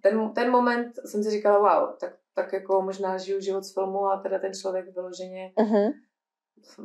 ten, 0.00 0.30
ten 0.34 0.50
moment 0.50 0.92
jsem 1.06 1.22
si 1.22 1.30
říkala, 1.30 1.58
wow, 1.58 1.96
tak, 2.00 2.16
tak 2.34 2.52
jako 2.52 2.82
možná 2.82 3.18
žiju 3.18 3.40
život 3.40 3.64
z 3.64 3.74
filmu 3.74 4.06
a 4.06 4.16
teda 4.16 4.38
ten 4.38 4.54
člověk 4.54 4.94
vyloženě 4.94 5.52
Mhm. 5.58 5.92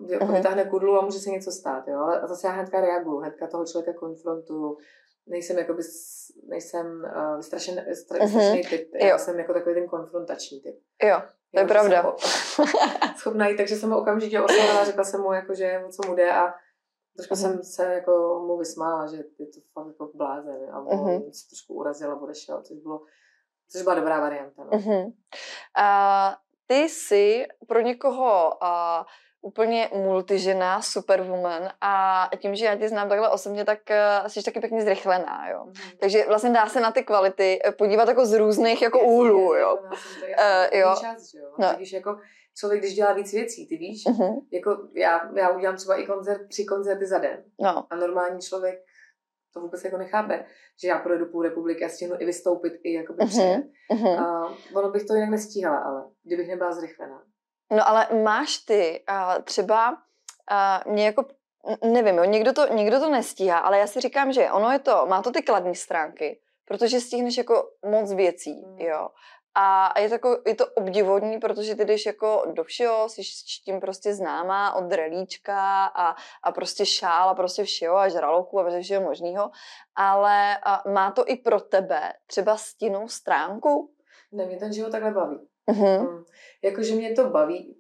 jako 0.10 0.26
Mhm. 0.26 0.36
vytáhne 0.36 0.66
kudlu 0.66 0.96
a 1.00 1.06
může 1.06 1.20
se 1.20 1.30
něco 1.30 1.52
stát, 1.52 1.88
jo? 1.88 1.98
Ale 2.00 2.22
zase 2.28 2.48
já 2.48 2.54
hnedka 2.54 2.82
reaguju, 2.82 3.18
hnedka 3.18 3.48
toho 3.48 3.66
člověka 3.66 4.00
konfrontuju, 4.00 4.78
nejsem 5.30 5.58
jakoby, 5.58 5.82
nejsem 6.48 7.04
uh, 7.16 7.38
vystrašen, 7.38 7.86
stra, 7.96 8.18
Mhm. 8.18 8.26
vystrašený 8.26 8.64
typ, 8.64 8.90
já 9.02 9.08
Jo. 9.08 9.18
jsem 9.20 9.40
jako 9.40 9.54
takový 9.54 9.76
ten 9.76 9.88
konfrontační 9.88 10.62
typ. 10.62 10.76
Jo, 11.04 11.22
to 11.54 11.60
je 11.60 11.68
pravda. 11.68 12.02
ho- 12.02 12.16
schopná 13.18 13.48
jít, 13.48 13.58
takže 13.58 13.76
jsem 13.76 13.90
ho 13.90 14.02
okamžitě 14.02 14.42
oslovila, 14.42 14.86
řekla 14.86 15.04
jsem 15.04 15.22
mu, 15.22 15.34
jako, 15.34 15.54
že 15.54 15.84
o 15.88 15.92
co 15.92 16.08
mu 16.10 16.16
jde 16.16 16.32
a 16.34 16.54
trošku 17.16 17.34
Mhm. 17.34 17.42
jsem 17.42 17.64
se 17.64 17.94
jako 17.94 18.44
mu 18.48 18.58
vysmála, 18.58 19.08
že 19.08 19.18
je 19.18 19.24
to 19.48 19.60
fakt 19.74 19.88
jako 19.88 20.12
blázen 20.14 20.70
a 20.72 20.80
on 20.82 21.00
Mhm. 21.00 21.34
se 21.34 21.48
trošku 21.50 21.74
urazil 21.74 22.12
a 22.12 22.22
odešel, 22.22 22.62
což 22.64 22.78
bylo 22.78 23.02
což 23.72 23.82
byla 23.82 23.96
dobrá 23.96 24.20
varianta. 24.20 24.64
No. 24.64 24.70
Mhm. 24.78 25.12
A 25.78 26.38
ty 26.68 26.76
jsi 26.90 27.46
pro 27.68 27.82
někoho 27.82 28.64
a, 28.64 29.06
úplně 29.42 29.90
multižena, 29.94 30.82
superwoman 30.82 31.70
a 31.82 32.30
tím, 32.38 32.56
že 32.56 32.66
já 32.66 32.76
tě 32.76 32.90
znám 32.90 33.10
takhle 33.10 33.30
osobně, 33.30 33.66
tak 33.66 33.80
uh, 34.22 34.28
jsi 34.28 34.44
taky 34.44 34.60
pěkně 34.60 34.82
zrychlená, 34.82 35.50
jo. 35.50 35.64
Mhm. 35.66 35.98
Takže 36.00 36.26
vlastně 36.28 36.50
dá 36.50 36.66
se 36.68 36.80
na 36.82 36.92
ty 36.92 37.04
kvality 37.04 37.60
eh, 37.66 37.72
podívat 37.72 38.08
jako 38.08 38.26
z 38.26 38.34
různých 38.34 38.82
jako 38.82 39.00
úhlů, 39.00 39.56
jo. 39.56 39.78
Eh, 40.38 40.78
jo. 40.78 40.88
jo. 40.90 40.96
Čas, 41.02 41.32
že 41.32 41.40
jo? 41.40 41.52
No. 41.60 41.68
Když 41.78 41.92
jako 41.94 42.20
člověk, 42.58 42.82
když 42.82 42.94
dělá 42.96 43.14
víc 43.14 43.34
věcí, 43.34 43.68
ty 43.68 43.78
víš, 43.78 44.04
Mhm. 44.06 44.36
jako 44.52 44.78
já, 44.96 45.30
já 45.36 45.50
udělám 45.50 45.76
třeba 45.76 45.96
i 45.96 46.06
koncert, 46.06 46.48
tři 46.50 46.66
koncerty 46.66 47.06
za 47.06 47.18
den 47.18 47.44
No, 47.62 47.86
a 47.90 47.96
normální 47.96 48.42
člověk 48.42 48.80
to 49.54 49.60
vůbec 49.60 49.84
jako 49.84 49.98
nechápe, 49.98 50.46
že 50.82 50.88
já 50.88 50.98
projedu 51.00 51.26
půl 51.26 51.44
republiky 51.44 51.86
a 51.86 51.90
stihnu 51.90 52.16
i 52.20 52.26
vystoupit, 52.26 52.74
i 52.84 52.94
jakoby 52.94 53.26
Mhm. 53.26 53.64
mhm. 53.92 54.08
A 54.24 54.54
ono 54.76 54.90
bych 54.90 55.04
to 55.06 55.14
jinak 55.14 55.30
nestíhala, 55.30 55.78
ale 55.78 56.04
kdybych 56.24 56.48
nebyla 56.48 56.72
zrychlená. 56.72 57.24
No 57.72 57.88
ale 57.90 58.08
máš 58.24 58.58
ty 58.58 59.04
uh, 59.10 59.44
třeba 59.44 59.90
uh, 59.92 60.92
mě 60.94 61.06
jako 61.06 61.26
nevím, 61.84 62.18
jo, 62.18 62.24
někdo 62.24 62.54
to, 62.54 62.68
někdo 62.68 63.00
to 63.00 63.10
nestíhá, 63.10 63.60
ale 63.60 63.80
já 63.80 63.88
si 63.88 64.02
říkám, 64.02 64.32
že 64.32 64.52
ono 64.52 64.72
je 64.72 64.80
to, 64.80 65.06
má 65.06 65.22
to 65.22 65.32
ty 65.32 65.42
kladné 65.42 65.76
stránky, 65.76 66.40
protože 66.66 67.00
stihneš 67.00 67.38
jako 67.38 67.70
moc 67.86 68.14
věcí, 68.14 68.66
Mm. 68.66 68.80
jo. 68.80 69.10
A 69.56 69.86
a 69.88 70.00
je 70.00 70.08
to, 70.10 70.16
jako, 70.16 70.42
je 70.48 70.56
to 70.56 70.68
obdivodní, 70.68 71.40
protože 71.40 71.76
ty 71.76 71.86
jdeš 71.86 72.06
jako 72.06 72.44
do 72.54 72.64
všeho, 72.64 73.10
jsi 73.10 73.24
s 73.24 73.62
tím 73.64 73.80
prostě 73.80 74.14
známá 74.14 74.74
od 74.74 74.92
relíčka 74.92 75.86
a, 75.86 76.16
a 76.44 76.52
prostě 76.52 76.86
šál 76.86 77.30
a 77.30 77.34
prostě 77.36 77.64
všeho 77.64 77.98
a 77.98 78.10
žraloku 78.10 78.60
a 78.60 78.80
všeho 78.82 79.04
možného, 79.04 79.52
ale 79.96 80.58
a 80.58 80.90
má 80.90 81.12
to 81.12 81.24
i 81.28 81.36
pro 81.36 81.60
tebe 81.60 82.14
třeba 82.28 82.58
stinnou 82.58 83.08
stránku? 83.08 83.92
Ne, 84.32 84.46
mě 84.46 84.58
ten 84.58 84.74
život 84.74 84.92
takhle 84.92 85.12
baví. 85.12 85.40
Mm. 85.72 86.24
Jakože 86.64 86.96
mě 86.96 87.12
to 87.12 87.30
baví. 87.30 87.76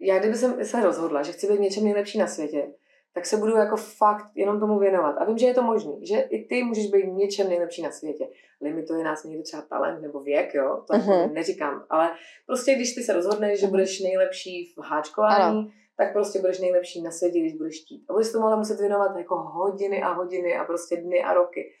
Já 0.00 0.18
kdyby 0.18 0.34
jsem 0.34 0.64
se 0.64 0.82
rozhodla, 0.82 1.22
že 1.22 1.32
chci 1.32 1.52
být 1.52 1.60
něčem 1.60 1.84
nejlepší 1.84 2.18
na 2.18 2.26
světě, 2.26 2.72
tak 3.14 3.26
se 3.26 3.36
budu 3.36 3.56
jako 3.56 3.76
fakt 3.76 4.26
jenom 4.34 4.60
tomu 4.60 4.78
věnovat. 4.78 5.12
A 5.18 5.24
vím, 5.24 5.38
že 5.38 5.46
je 5.46 5.54
to 5.54 5.62
možný, 5.62 6.06
že 6.06 6.20
i 6.20 6.44
ty 6.44 6.62
můžeš 6.64 6.86
být 6.86 7.06
něčem 7.06 7.48
nejlepší 7.48 7.82
na 7.82 7.90
světě. 7.90 8.28
Limituje 8.60 9.04
nás 9.04 9.24
někdy 9.24 9.42
třeba 9.42 9.62
talent 9.62 10.02
nebo 10.02 10.20
věk, 10.20 10.54
jo, 10.54 10.84
to 10.86 10.96
jako 10.96 11.34
neříkám. 11.34 11.84
Ale 11.90 12.10
prostě 12.46 12.74
když 12.74 12.94
ty 12.94 13.02
se 13.02 13.12
rozhodneš, 13.12 13.60
že 13.60 13.66
budeš 13.66 14.00
nejlepší 14.00 14.74
v 14.76 14.78
háčkování, 14.82 15.72
tak 15.96 16.12
prostě 16.12 16.38
budeš 16.38 16.60
nejlepší 16.60 17.02
na 17.02 17.10
světě, 17.10 17.40
když 17.40 17.52
budeš 17.52 17.82
chtít. 17.84 18.04
A 18.08 18.12
budeš 18.12 18.32
tomu 18.32 18.44
ale 18.44 18.56
muset 18.56 18.80
věnovat 18.80 19.16
jako 19.16 19.36
hodiny 19.36 20.02
a 20.02 20.12
hodiny 20.12 20.56
a 20.56 20.64
prostě 20.64 20.96
dny 20.96 21.22
a 21.22 21.34
roky. 21.34 21.72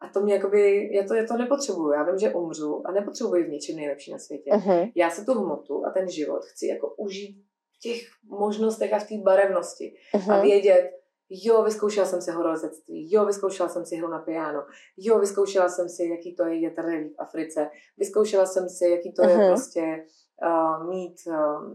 A 0.00 0.08
to 0.08 0.20
mě 0.20 0.34
jakoby, 0.34 0.90
já 0.94 1.02
to, 1.08 1.14
já 1.14 1.26
to 1.26 1.36
nepotřebuju. 1.36 1.92
Já 1.92 2.02
vím, 2.02 2.18
že 2.18 2.34
umřu 2.34 2.82
a 2.86 2.92
nepotřebuji 2.92 3.44
v 3.44 3.48
něčem 3.48 3.76
nejlepší 3.76 4.12
na 4.12 4.18
světě 4.18 4.50
Mhm. 4.54 4.88
já 4.94 5.10
se 5.10 5.24
tu 5.24 5.34
hmotu 5.34 5.86
a 5.86 5.90
ten 5.90 6.08
život 6.08 6.44
chci 6.44 6.66
jako 6.66 6.94
užít 6.96 7.44
v 7.76 7.80
těch 7.80 8.02
možnostech 8.28 8.92
a 8.92 8.98
v 8.98 9.08
té 9.08 9.14
barevnosti. 9.18 9.94
A 10.14 10.16
Mhm. 10.18 10.42
vědět, 10.42 10.90
jo, 11.30 11.62
vyzkoušela 11.62 12.06
jsem 12.06 12.22
si 12.22 12.30
horolezectví, 12.30 13.12
jo, 13.12 13.24
vyzkoušela 13.26 13.68
jsem 13.68 13.86
si 13.86 13.96
hru 13.96 14.08
na 14.08 14.18
piano, 14.18 14.62
jo, 14.96 15.18
vyzkoušela 15.18 15.68
jsem 15.68 15.88
si, 15.88 16.04
jaký 16.04 16.34
to 16.34 16.44
je 16.46 16.72
rally 16.76 17.04
v 17.08 17.14
Africe, 17.18 17.70
vyzkoušela 17.98 18.46
jsem 18.46 18.68
si, 18.68 18.88
jaký 18.88 19.12
to 19.12 19.22
je 19.28 19.36
Mhm. 19.36 19.46
prostě 19.46 20.04
uh, 20.46 20.88
mít, 20.90 21.14
uh, 21.26 21.74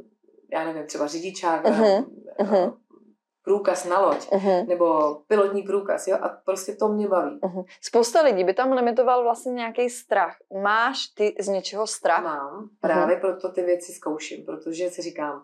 já 0.52 0.66
nevím, 0.66 0.86
třeba 0.88 1.08
řidičák, 1.08 1.70
Mhm. 1.70 1.84
uh, 1.84 2.48
Mhm. 2.48 2.74
Průkaz 3.46 3.86
na 3.86 4.00
loď, 4.02 4.32
Mhm. 4.32 4.68
nebo 4.68 5.16
pilotní 5.28 5.62
průkaz, 5.64 6.08
jo, 6.08 6.18
a 6.22 6.30
prostě 6.46 6.76
to 6.76 6.88
mě 6.88 7.08
baví. 7.08 7.40
Mhm. 7.46 7.64
Spousta 7.82 8.22
lidí 8.22 8.44
by 8.44 8.54
tam 8.54 8.72
limitoval 8.72 9.24
vlastně 9.24 9.54
nějaký 9.54 9.90
strach. 9.90 10.36
Máš 10.64 11.08
ty 11.08 11.36
z 11.40 11.48
něčeho 11.48 11.88
strach? 11.88 12.24
Mám, 12.24 12.70
právě 12.82 13.18
proto 13.18 13.50
ty 13.52 13.62
věci 13.62 13.92
zkouším, 13.92 14.46
protože 14.46 14.90
si 14.90 15.02
říkám, 15.02 15.44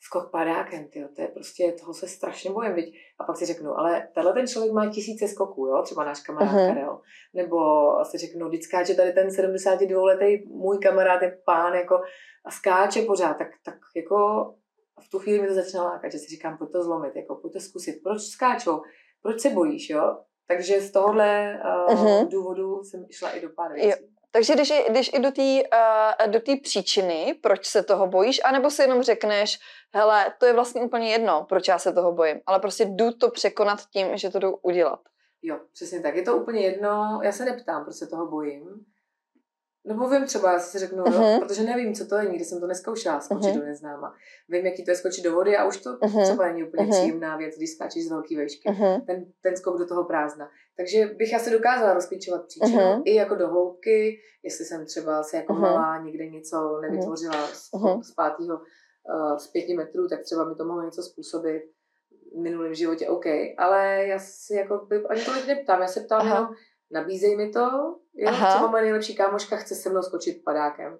skok 0.00 0.30
padákem, 0.30 0.88
tyjo, 0.88 1.08
to 1.16 1.22
je 1.22 1.28
prostě, 1.28 1.72
toho 1.80 1.94
se 1.94 2.08
strašně 2.08 2.50
bojím, 2.50 2.74
viď? 2.74 2.94
A 3.18 3.24
pak 3.24 3.36
si 3.36 3.46
řeknu, 3.46 3.78
ale 3.78 4.08
tenhle 4.14 4.32
ten 4.32 4.46
člověk 4.46 4.72
má 4.72 4.86
tisíce 4.90 5.28
skoků, 5.28 5.66
jo, 5.66 5.82
třeba 5.82 6.04
náš 6.04 6.20
kamarád 6.20 6.52
Mhm. 6.54 6.68
Karel, 6.74 7.00
nebo 7.34 7.58
si 8.04 8.18
řeknu, 8.18 8.50
teď 8.50 8.62
skáče 8.62 8.94
tady 8.94 9.12
ten 9.12 9.28
72-letý 9.30 10.48
můj 10.48 10.78
kamarád 10.78 11.22
je 11.22 11.38
pán, 11.44 11.74
jako, 11.74 11.94
a 12.44 12.50
skáče 12.50 13.02
pořád, 13.02 13.34
tak, 13.34 13.48
tak 13.64 13.74
jako 13.96 14.16
v 15.00 15.08
tu 15.10 15.18
chvíli 15.18 15.40
mi 15.40 15.48
to 15.48 15.54
začne 15.54 15.80
lákat, 15.80 16.12
že 16.12 16.18
si 16.18 16.26
říkám, 16.26 16.58
pojď 16.58 16.70
to 16.72 16.82
zlomit, 16.82 17.16
jako, 17.16 17.34
pojď 17.34 17.52
to 17.52 17.60
zkusit, 17.60 18.00
proč 18.02 18.22
skáčou, 18.22 18.82
proč 19.22 19.40
se 19.40 19.50
bojíš, 19.50 19.90
jo? 19.90 20.18
Takže 20.48 20.80
z 20.80 20.90
tohohle 20.92 21.60
uh, 21.88 21.94
Mhm. 21.94 22.28
důvodu 22.28 22.84
jsem 22.84 23.06
šla 23.10 23.30
i 23.30 23.40
do 23.40 23.48
pár 23.50 23.70
Jo. 23.70 23.84
věcí. 23.86 24.04
Takže 24.30 24.54
když, 24.54 24.72
když 24.90 25.10
i 25.14 25.18
do 25.18 25.30
té 25.32 25.42
uh, 26.26 26.32
do 26.32 26.40
příčiny, 26.62 27.34
proč 27.42 27.66
se 27.66 27.82
toho 27.82 28.06
bojíš, 28.06 28.40
anebo 28.44 28.70
si 28.70 28.82
jenom 28.82 29.02
řekneš, 29.02 29.58
hele, 29.94 30.34
to 30.38 30.46
je 30.46 30.52
vlastně 30.52 30.80
úplně 30.82 31.12
jedno, 31.12 31.46
proč 31.48 31.68
já 31.68 31.78
se 31.78 31.92
toho 31.92 32.12
bojím, 32.12 32.40
ale 32.46 32.60
prostě 32.60 32.84
jdu 32.84 33.12
to 33.12 33.30
překonat 33.30 33.78
tím, 33.92 34.16
že 34.16 34.30
to 34.30 34.38
jdu 34.38 34.56
udělat. 34.56 35.00
Jo, 35.42 35.58
přesně 35.72 36.00
tak. 36.00 36.16
Je 36.16 36.22
to 36.22 36.36
úplně 36.36 36.60
jedno. 36.60 37.20
Já 37.22 37.32
se 37.32 37.44
neptám, 37.44 37.84
proč 37.84 37.96
se 37.96 38.06
toho 38.06 38.26
bojím. 38.26 38.84
Nebo 39.88 40.08
vím 40.08 40.26
třeba, 40.26 40.52
já 40.52 40.58
si 40.58 40.78
řeknu, 40.78 41.04
Mhm. 41.06 41.22
jo, 41.22 41.38
protože 41.40 41.62
nevím, 41.62 41.94
co 41.94 42.06
to 42.06 42.16
je, 42.16 42.28
nikdy 42.28 42.44
jsem 42.44 42.60
to 42.60 42.66
neskoušela 42.66 43.20
skočit 43.20 43.50
Mhm. 43.50 43.60
do 43.60 43.66
neznáma. 43.66 44.14
Vím, 44.48 44.66
jaký 44.66 44.84
to 44.84 44.90
je 44.90 44.94
skočit 44.96 45.24
do 45.24 45.32
vody 45.32 45.56
a 45.56 45.64
už 45.64 45.76
to 45.76 45.90
Mhm. 46.04 46.22
třeba 46.24 46.46
není 46.46 46.64
úplně 46.64 46.82
Mhm. 46.82 46.92
příjemná 46.92 47.36
věc, 47.36 47.56
když 47.56 47.70
skáčeš 47.70 48.04
z 48.06 48.10
velké 48.10 48.36
vejšky. 48.36 48.68
Uh-huh. 48.68 49.04
Ten, 49.06 49.24
ten 49.42 49.56
skok 49.56 49.78
do 49.78 49.86
toho 49.86 50.04
prázdna. 50.04 50.48
Takže 50.76 51.06
bych 51.06 51.34
asi 51.34 51.50
dokázala 51.50 51.94
rozklíčovat 51.94 52.46
příčinu 52.46 52.80
Mhm. 52.92 53.02
i 53.04 53.14
jako 53.14 53.34
do 53.34 53.48
hloubky, 53.48 54.18
jestli 54.42 54.64
jsem 54.64 54.86
třeba 54.86 55.22
se 55.22 55.36
jako 55.36 55.52
Mhm. 55.52 55.62
malá 55.62 56.02
někde 56.04 56.26
něco 56.26 56.78
nevytvořila 56.80 57.46
z, 57.46 57.68
Mhm. 57.74 58.02
z 58.02 58.14
pátého, 58.14 58.56
uh, 58.56 59.36
z 59.36 59.46
pěti 59.48 59.74
metrů, 59.76 60.08
tak 60.08 60.20
třeba 60.22 60.44
mi 60.48 60.54
to 60.54 60.64
mohlo 60.64 60.82
něco 60.82 61.02
způsobit 61.02 61.62
v 62.34 62.40
minulém 62.40 62.74
životě, 62.74 63.08
OK. 63.08 63.26
Ale 63.58 64.06
já 64.06 64.18
si 64.18 64.54
jako 64.54 64.86
by 64.88 65.02
ani 65.10 65.20
tolik 65.24 65.46
neptám, 65.46 65.80
já 65.80 65.86
se 65.88 66.00
ptám 66.00 66.20
Aha. 66.20 66.34
jenom, 66.34 66.48
nabízej 66.90 67.36
mi 67.36 67.50
to, 67.50 67.60
jo, 68.14 68.28
Aha. 68.28 68.48
třeba 68.48 68.70
moje 68.70 68.82
nejlepší 68.82 69.16
kámoška 69.16 69.56
chce 69.56 69.74
se 69.74 69.90
mnou 69.90 70.02
skočit 70.02 70.44
padákem. 70.44 70.98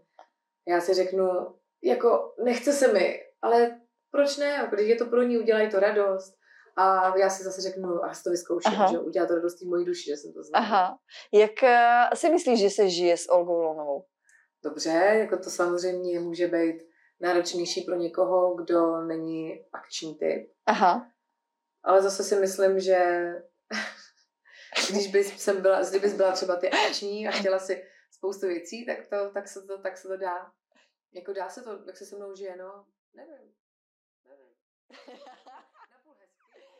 Já 0.69 0.81
si 0.81 0.95
řeknu, 0.95 1.29
jako 1.83 2.35
nechce 2.45 2.73
se 2.73 2.93
mi, 2.93 3.21
ale 3.43 3.81
proč 4.11 4.37
ne, 4.37 4.69
když 4.73 4.89
je 4.89 4.97
to 4.97 5.07
pro 5.07 5.23
ní, 5.23 5.39
udělají 5.39 5.71
to 5.71 5.81
radost. 5.81 6.39
A 6.77 7.17
já 7.19 7.31
si 7.31 7.43
zase 7.43 7.61
řeknu, 7.61 8.05
a 8.05 8.13
to 8.25 8.31
vyzkouším, 8.31 8.73
Aha. 8.73 8.93
že 8.93 8.99
udělá 8.99 9.27
to 9.27 9.35
radost 9.35 9.63
mojí 9.63 9.85
duši, 9.85 10.11
že 10.11 10.17
jsem 10.17 10.33
to 10.33 10.43
znala. 10.43 10.67
Aha. 10.67 10.99
Jak 11.33 11.51
uh, 11.63 12.15
si 12.15 12.31
myslíš, 12.31 12.61
že 12.61 12.71
se 12.71 12.89
žije 12.89 13.17
s 13.17 13.29
Olgou 13.29 13.61
Lonovou? 13.63 14.05
Dobře, 14.65 14.91
jako 14.91 15.39
to 15.39 15.51
samozřejmě 15.51 16.21
může 16.21 16.47
být 16.47 16.83
náročnější 17.21 17.81
pro 17.81 17.95
někoho, 17.95 18.55
kdo 18.55 19.01
není 19.01 19.65
akční 19.73 20.15
typ. 20.15 20.51
Aha. 20.67 21.07
Ale 21.85 22.03
zase 22.03 22.25
si 22.25 22.37
myslím, 22.37 22.81
že 22.81 22.99
když 24.91 25.07
bys, 25.13 25.43
jsem 25.43 25.63
byla, 25.63 25.89
kdybys 25.91 26.15
byla 26.15 26.33
třeba 26.33 26.57
ty 26.57 26.71
akční 26.71 27.29
a 27.29 27.31
chtěla 27.31 27.59
si 27.59 27.85
spoustu 28.11 28.47
věcí, 28.47 28.87
tak, 28.87 29.07
to, 29.07 29.31
tak, 29.31 29.49
se 29.49 29.63
to, 29.63 29.79
tak 29.79 29.99
se 29.99 30.09
to 30.09 30.17
dá. 30.17 30.53
Jako 31.13 31.33
dá 31.33 31.49
se 31.49 31.63
to, 31.63 31.79
jak 31.87 31.97
se 31.97 32.07
se 32.07 32.17
mnou 32.17 32.35
žije, 32.35 32.57
no, 32.57 32.87
nevím. 33.15 33.55
nevím. 34.25 34.55